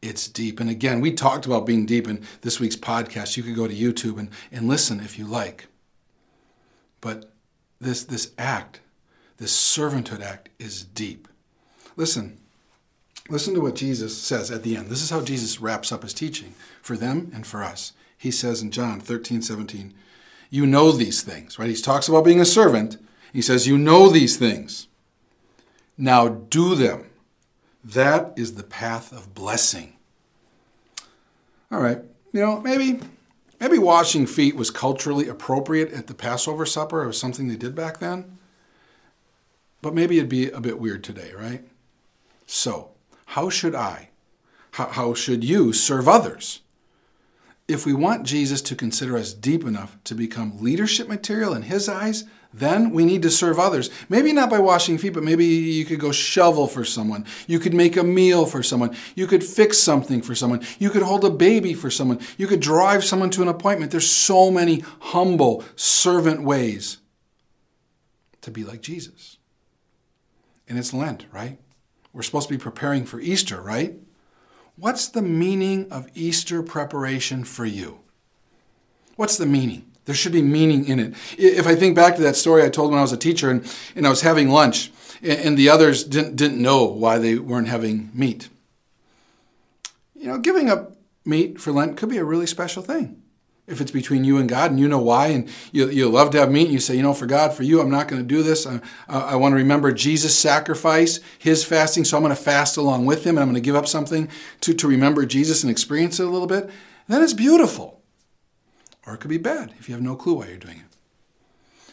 It's 0.00 0.28
deep. 0.28 0.60
And 0.60 0.70
again, 0.70 1.00
we 1.00 1.12
talked 1.12 1.44
about 1.44 1.66
being 1.66 1.84
deep 1.84 2.06
in 2.06 2.24
this 2.42 2.60
week's 2.60 2.76
podcast. 2.76 3.36
You 3.36 3.42
could 3.42 3.56
go 3.56 3.66
to 3.66 3.74
YouTube 3.74 4.18
and, 4.18 4.30
and 4.52 4.68
listen 4.68 5.00
if 5.00 5.18
you 5.18 5.26
like. 5.26 5.66
But 7.00 7.32
this, 7.80 8.04
this 8.04 8.32
act, 8.38 8.80
this 9.38 9.52
servanthood 9.52 10.22
act, 10.22 10.50
is 10.60 10.84
deep. 10.84 11.26
Listen, 11.96 12.38
listen 13.28 13.54
to 13.54 13.60
what 13.60 13.74
Jesus 13.74 14.16
says 14.16 14.50
at 14.52 14.62
the 14.62 14.76
end. 14.76 14.88
This 14.88 15.02
is 15.02 15.10
how 15.10 15.22
Jesus 15.22 15.60
wraps 15.60 15.90
up 15.90 16.02
his 16.02 16.14
teaching 16.14 16.54
for 16.80 16.96
them 16.96 17.32
and 17.34 17.44
for 17.44 17.64
us. 17.64 17.92
He 18.16 18.30
says 18.30 18.62
in 18.62 18.70
John 18.70 19.00
13, 19.00 19.42
17, 19.42 19.92
You 20.48 20.66
know 20.66 20.92
these 20.92 21.22
things, 21.22 21.58
right? 21.58 21.68
He 21.68 21.74
talks 21.74 22.08
about 22.08 22.24
being 22.24 22.40
a 22.40 22.44
servant, 22.44 22.98
he 23.36 23.42
says, 23.42 23.66
You 23.66 23.76
know 23.76 24.08
these 24.08 24.38
things. 24.38 24.88
Now 25.98 26.26
do 26.26 26.74
them. 26.74 27.10
That 27.84 28.32
is 28.34 28.54
the 28.54 28.62
path 28.62 29.12
of 29.12 29.34
blessing. 29.34 29.92
All 31.70 31.80
right, 31.80 31.98
you 32.32 32.40
know, 32.40 32.62
maybe 32.62 33.00
maybe 33.60 33.76
washing 33.76 34.26
feet 34.26 34.56
was 34.56 34.70
culturally 34.70 35.28
appropriate 35.28 35.92
at 35.92 36.06
the 36.06 36.14
Passover 36.14 36.64
supper. 36.64 37.06
Was 37.06 37.20
something 37.20 37.46
they 37.46 37.56
did 37.56 37.74
back 37.74 37.98
then. 37.98 38.38
But 39.82 39.92
maybe 39.92 40.16
it'd 40.16 40.30
be 40.30 40.48
a 40.50 40.60
bit 40.60 40.80
weird 40.80 41.04
today, 41.04 41.32
right? 41.36 41.62
So, 42.46 42.92
how 43.26 43.50
should 43.50 43.74
I, 43.74 44.08
how, 44.72 44.86
how 44.86 45.12
should 45.12 45.44
you 45.44 45.74
serve 45.74 46.08
others? 46.08 46.62
If 47.68 47.84
we 47.84 47.92
want 47.92 48.24
Jesus 48.24 48.62
to 48.62 48.74
consider 48.74 49.18
us 49.18 49.34
deep 49.34 49.62
enough 49.62 49.98
to 50.04 50.14
become 50.14 50.62
leadership 50.62 51.06
material 51.06 51.52
in 51.52 51.62
his 51.62 51.86
eyes, 51.86 52.24
then 52.58 52.90
we 52.90 53.04
need 53.04 53.20
to 53.20 53.30
serve 53.30 53.58
others. 53.58 53.90
Maybe 54.08 54.32
not 54.32 54.48
by 54.48 54.58
washing 54.58 54.96
feet, 54.96 55.12
but 55.12 55.22
maybe 55.22 55.44
you 55.44 55.84
could 55.84 56.00
go 56.00 56.10
shovel 56.10 56.66
for 56.66 56.86
someone. 56.86 57.26
You 57.46 57.58
could 57.58 57.74
make 57.74 57.98
a 57.98 58.02
meal 58.02 58.46
for 58.46 58.62
someone. 58.62 58.96
You 59.14 59.26
could 59.26 59.44
fix 59.44 59.78
something 59.78 60.22
for 60.22 60.34
someone. 60.34 60.64
You 60.78 60.88
could 60.88 61.02
hold 61.02 61.24
a 61.26 61.30
baby 61.30 61.74
for 61.74 61.90
someone. 61.90 62.18
You 62.38 62.46
could 62.46 62.60
drive 62.60 63.04
someone 63.04 63.28
to 63.30 63.42
an 63.42 63.48
appointment. 63.48 63.90
There's 63.90 64.10
so 64.10 64.50
many 64.50 64.82
humble 65.00 65.64
servant 65.76 66.44
ways 66.44 66.96
to 68.40 68.50
be 68.50 68.64
like 68.64 68.80
Jesus. 68.80 69.36
And 70.66 70.78
it's 70.78 70.94
Lent, 70.94 71.26
right? 71.32 71.58
We're 72.14 72.22
supposed 72.22 72.48
to 72.48 72.54
be 72.54 72.62
preparing 72.62 73.04
for 73.04 73.20
Easter, 73.20 73.60
right? 73.60 73.96
What's 74.76 75.08
the 75.08 75.20
meaning 75.20 75.92
of 75.92 76.08
Easter 76.14 76.62
preparation 76.62 77.44
for 77.44 77.66
you? 77.66 78.00
What's 79.16 79.36
the 79.36 79.44
meaning? 79.44 79.92
There 80.06 80.14
should 80.14 80.32
be 80.32 80.42
meaning 80.42 80.86
in 80.86 80.98
it. 80.98 81.14
If 81.36 81.66
I 81.66 81.74
think 81.74 81.94
back 81.94 82.16
to 82.16 82.22
that 82.22 82.36
story 82.36 82.64
I 82.64 82.68
told 82.68 82.90
when 82.90 82.98
I 82.98 83.02
was 83.02 83.12
a 83.12 83.16
teacher 83.16 83.50
and, 83.50 83.70
and 83.94 84.06
I 84.06 84.10
was 84.10 84.22
having 84.22 84.48
lunch 84.48 84.90
and 85.22 85.58
the 85.58 85.68
others 85.68 86.04
didn't, 86.04 86.36
didn't 86.36 86.62
know 86.62 86.84
why 86.84 87.18
they 87.18 87.36
weren't 87.36 87.68
having 87.68 88.10
meat. 88.14 88.48
You 90.14 90.28
know, 90.28 90.38
giving 90.38 90.70
up 90.70 90.96
meat 91.24 91.60
for 91.60 91.72
Lent 91.72 91.96
could 91.96 92.08
be 92.08 92.18
a 92.18 92.24
really 92.24 92.46
special 92.46 92.82
thing. 92.82 93.22
If 93.66 93.80
it's 93.80 93.90
between 93.90 94.22
you 94.22 94.38
and 94.38 94.48
God 94.48 94.70
and 94.70 94.78
you 94.78 94.86
know 94.86 95.00
why 95.00 95.28
and 95.28 95.48
you, 95.72 95.88
you 95.90 96.08
love 96.08 96.30
to 96.30 96.38
have 96.38 96.52
meat 96.52 96.66
and 96.66 96.72
you 96.72 96.78
say, 96.78 96.94
you 96.94 97.02
know, 97.02 97.12
for 97.12 97.26
God, 97.26 97.52
for 97.52 97.64
you, 97.64 97.80
I'm 97.80 97.90
not 97.90 98.06
going 98.06 98.22
to 98.22 98.26
do 98.26 98.44
this. 98.44 98.64
I, 98.64 98.80
I 99.08 99.34
want 99.34 99.54
to 99.54 99.56
remember 99.56 99.90
Jesus' 99.90 100.38
sacrifice, 100.38 101.18
his 101.36 101.64
fasting, 101.64 102.04
so 102.04 102.16
I'm 102.16 102.22
going 102.22 102.34
to 102.34 102.40
fast 102.40 102.76
along 102.76 103.06
with 103.06 103.24
him 103.24 103.36
and 103.36 103.40
I'm 103.40 103.48
going 103.48 103.60
to 103.60 103.60
give 103.60 103.74
up 103.74 103.88
something 103.88 104.28
to, 104.60 104.72
to 104.72 104.86
remember 104.86 105.26
Jesus 105.26 105.64
and 105.64 105.70
experience 105.70 106.20
it 106.20 106.28
a 106.28 106.30
little 106.30 106.46
bit. 106.46 106.70
Then 107.08 107.22
it's 107.22 107.32
beautiful. 107.32 107.96
Or 109.06 109.14
it 109.14 109.18
could 109.18 109.30
be 109.30 109.38
bad 109.38 109.72
if 109.78 109.88
you 109.88 109.94
have 109.94 110.02
no 110.02 110.16
clue 110.16 110.34
why 110.34 110.48
you're 110.48 110.58
doing 110.58 110.78
it. 110.78 110.96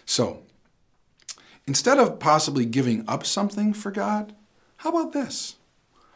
So, 0.06 0.42
instead 1.68 2.00
of 2.00 2.20
possibly 2.20 2.66
giving 2.66 3.06
up 3.08 3.26
something 3.26 3.74
for 3.74 3.92
God, 3.92 4.34
how 4.78 4.90
about 4.90 5.14
this? 5.14 5.56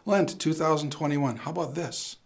Lent 0.05 0.39
2021, 0.39 1.37
how 1.37 1.51
about 1.51 1.75
this? 1.75 2.17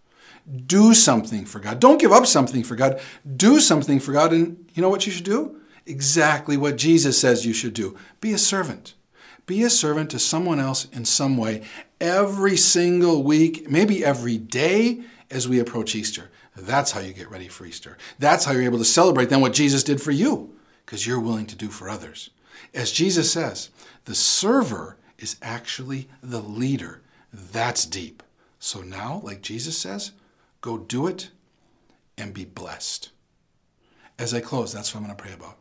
Do 0.66 0.94
something 0.94 1.46
for 1.46 1.60
God. 1.60 1.80
Don't 1.80 2.00
give 2.00 2.12
up 2.12 2.26
something 2.26 2.64
for 2.64 2.76
God. 2.76 3.00
Do 3.38 3.60
something 3.60 4.00
for 4.00 4.12
God. 4.12 4.34
And 4.34 4.70
you 4.74 4.82
know 4.82 4.90
what 4.90 5.06
you 5.06 5.12
should 5.12 5.26
do? 5.26 5.60
Exactly 5.86 6.58
what 6.58 6.78
Jesus 6.78 7.20
says 7.20 7.46
you 7.46 7.54
should 7.54 7.74
do 7.74 7.96
be 8.22 8.34
a 8.34 8.38
servant. 8.38 8.94
Be 9.46 9.64
a 9.64 9.70
servant 9.70 10.10
to 10.12 10.20
someone 10.20 10.60
else 10.60 10.86
in 10.94 11.06
some 11.06 11.38
way 11.38 11.64
every 12.02 12.58
single 12.58 13.24
week, 13.24 13.70
maybe 13.70 14.04
every 14.04 14.38
day 14.38 15.04
as 15.30 15.48
we 15.48 15.60
approach 15.60 15.96
Easter. 15.96 16.30
That's 16.58 16.92
how 16.92 17.00
you 17.00 17.14
get 17.14 17.32
ready 17.32 17.48
for 17.48 17.66
Easter. 17.66 17.98
That's 18.20 18.44
how 18.44 18.52
you're 18.52 18.64
able 18.64 18.80
to 18.80 18.86
celebrate 18.86 19.30
then 19.30 19.40
what 19.40 19.54
Jesus 19.54 19.84
did 19.84 20.02
for 20.02 20.12
you, 20.12 20.54
because 20.86 21.08
you're 21.08 21.20
willing 21.20 21.46
to 21.46 21.56
do 21.56 21.70
for 21.70 21.88
others. 21.88 22.32
As 22.74 22.92
Jesus 22.92 23.32
says, 23.32 23.70
the 24.06 24.16
server 24.16 24.98
is 25.18 25.38
actually 25.42 26.10
the 26.22 26.42
leader. 26.42 27.02
That's 27.32 27.86
deep. 27.86 28.24
So 28.60 28.82
now, 28.82 29.22
like 29.24 29.42
Jesus 29.42 29.78
says, 29.78 30.12
go 30.60 30.78
do 30.78 31.08
it 31.08 31.30
and 32.18 32.34
be 32.34 32.46
blessed. 32.46 33.12
As 34.20 34.34
I 34.34 34.42
close, 34.42 34.74
that's 34.74 34.94
what 34.94 35.00
I'm 35.00 35.06
going 35.06 35.18
to 35.18 35.24
pray 35.24 35.34
about. 35.34 35.58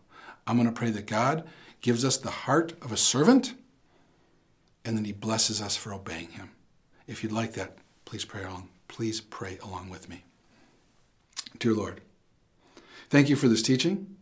I'm 0.47 0.57
going 0.57 0.67
to 0.69 0.73
pray 0.73 0.91
that 0.91 1.07
God 1.07 1.47
gives 1.81 2.05
us 2.05 2.17
the 2.17 2.31
heart 2.31 2.73
of 2.83 2.93
a 2.93 2.97
servant 2.97 3.55
and 4.85 4.97
then 4.97 5.05
he 5.05 5.13
blesses 5.13 5.61
us 5.61 5.77
for 5.77 5.93
obeying 5.93 6.31
him. 6.31 6.51
If 7.07 7.23
you'd 7.23 7.33
like 7.33 7.53
that, 7.55 7.79
please 8.05 8.25
pray 8.25 8.45
along. 8.45 8.69
Please 8.89 9.21
pray 9.21 9.59
along 9.63 9.91
with 9.91 10.09
me. 10.09 10.25
Dear 11.59 11.75
Lord, 11.75 12.01
thank 13.09 13.29
you 13.29 13.37
for 13.37 13.49
this 13.49 13.63
teaching. 13.63 14.17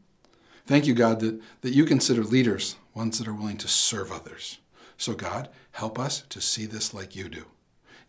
Thank 0.66 0.86
you, 0.86 0.94
God, 0.94 1.20
that, 1.20 1.40
that 1.62 1.74
you 1.74 1.84
consider 1.84 2.22
leaders 2.22 2.76
ones 2.94 3.18
that 3.18 3.28
are 3.28 3.34
willing 3.34 3.56
to 3.58 3.68
serve 3.68 4.10
others. 4.12 4.58
So, 4.96 5.14
God, 5.14 5.48
help 5.72 5.98
us 5.98 6.22
to 6.28 6.40
see 6.40 6.66
this 6.66 6.92
like 6.92 7.14
you 7.14 7.28
do. 7.28 7.44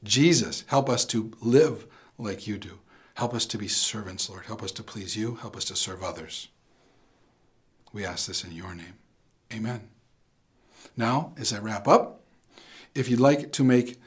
Jesus, 0.03 0.63
help 0.67 0.89
us 0.89 1.05
to 1.05 1.31
live 1.41 1.85
like 2.17 2.47
you 2.47 2.57
do. 2.57 2.79
Help 3.13 3.33
us 3.33 3.45
to 3.47 3.57
be 3.57 3.67
servants, 3.67 4.29
Lord. 4.29 4.45
Help 4.45 4.63
us 4.63 4.71
to 4.73 4.83
please 4.83 5.15
you. 5.15 5.35
Help 5.35 5.55
us 5.55 5.65
to 5.65 5.75
serve 5.75 6.03
others. 6.03 6.47
We 7.93 8.05
ask 8.05 8.27
this 8.27 8.43
in 8.43 8.51
your 8.51 8.73
name. 8.73 8.95
Amen. 9.53 9.89
Now, 10.95 11.33
as 11.37 11.53
I 11.53 11.59
wrap 11.59 11.87
up, 11.87 12.21
if 12.95 13.09
you'd 13.09 13.19
like 13.19 13.51
to 13.53 13.63
make 13.63 13.99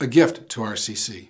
a 0.00 0.06
gift 0.06 0.48
to 0.50 0.60
RCC, 0.60 1.28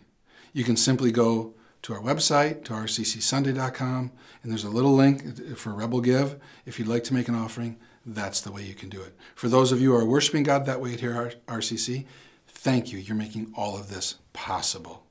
you 0.52 0.64
can 0.64 0.76
simply 0.76 1.10
go 1.10 1.54
to 1.82 1.94
our 1.94 2.00
website, 2.00 2.64
to 2.64 2.72
rccsunday.com, 2.72 4.12
and 4.42 4.50
there's 4.50 4.64
a 4.64 4.70
little 4.70 4.94
link 4.94 5.56
for 5.56 5.72
Rebel 5.72 6.00
Give. 6.00 6.38
If 6.66 6.78
you'd 6.78 6.88
like 6.88 7.04
to 7.04 7.14
make 7.14 7.28
an 7.28 7.34
offering, 7.34 7.78
that's 8.04 8.40
the 8.40 8.52
way 8.52 8.62
you 8.62 8.74
can 8.74 8.88
do 8.88 9.00
it. 9.00 9.14
For 9.34 9.48
those 9.48 9.72
of 9.72 9.80
you 9.80 9.92
who 9.92 9.96
are 9.96 10.04
worshiping 10.04 10.42
God 10.42 10.66
that 10.66 10.80
way 10.80 10.96
here 10.96 11.14
at 11.14 11.46
RCC, 11.46 12.06
thank 12.48 12.92
you. 12.92 12.98
You're 12.98 13.16
making 13.16 13.52
all 13.56 13.76
of 13.76 13.88
this 13.88 14.16
possible. 14.32 15.06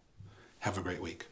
Have 0.60 0.78
a 0.78 0.82
great 0.82 1.02
week. 1.02 1.28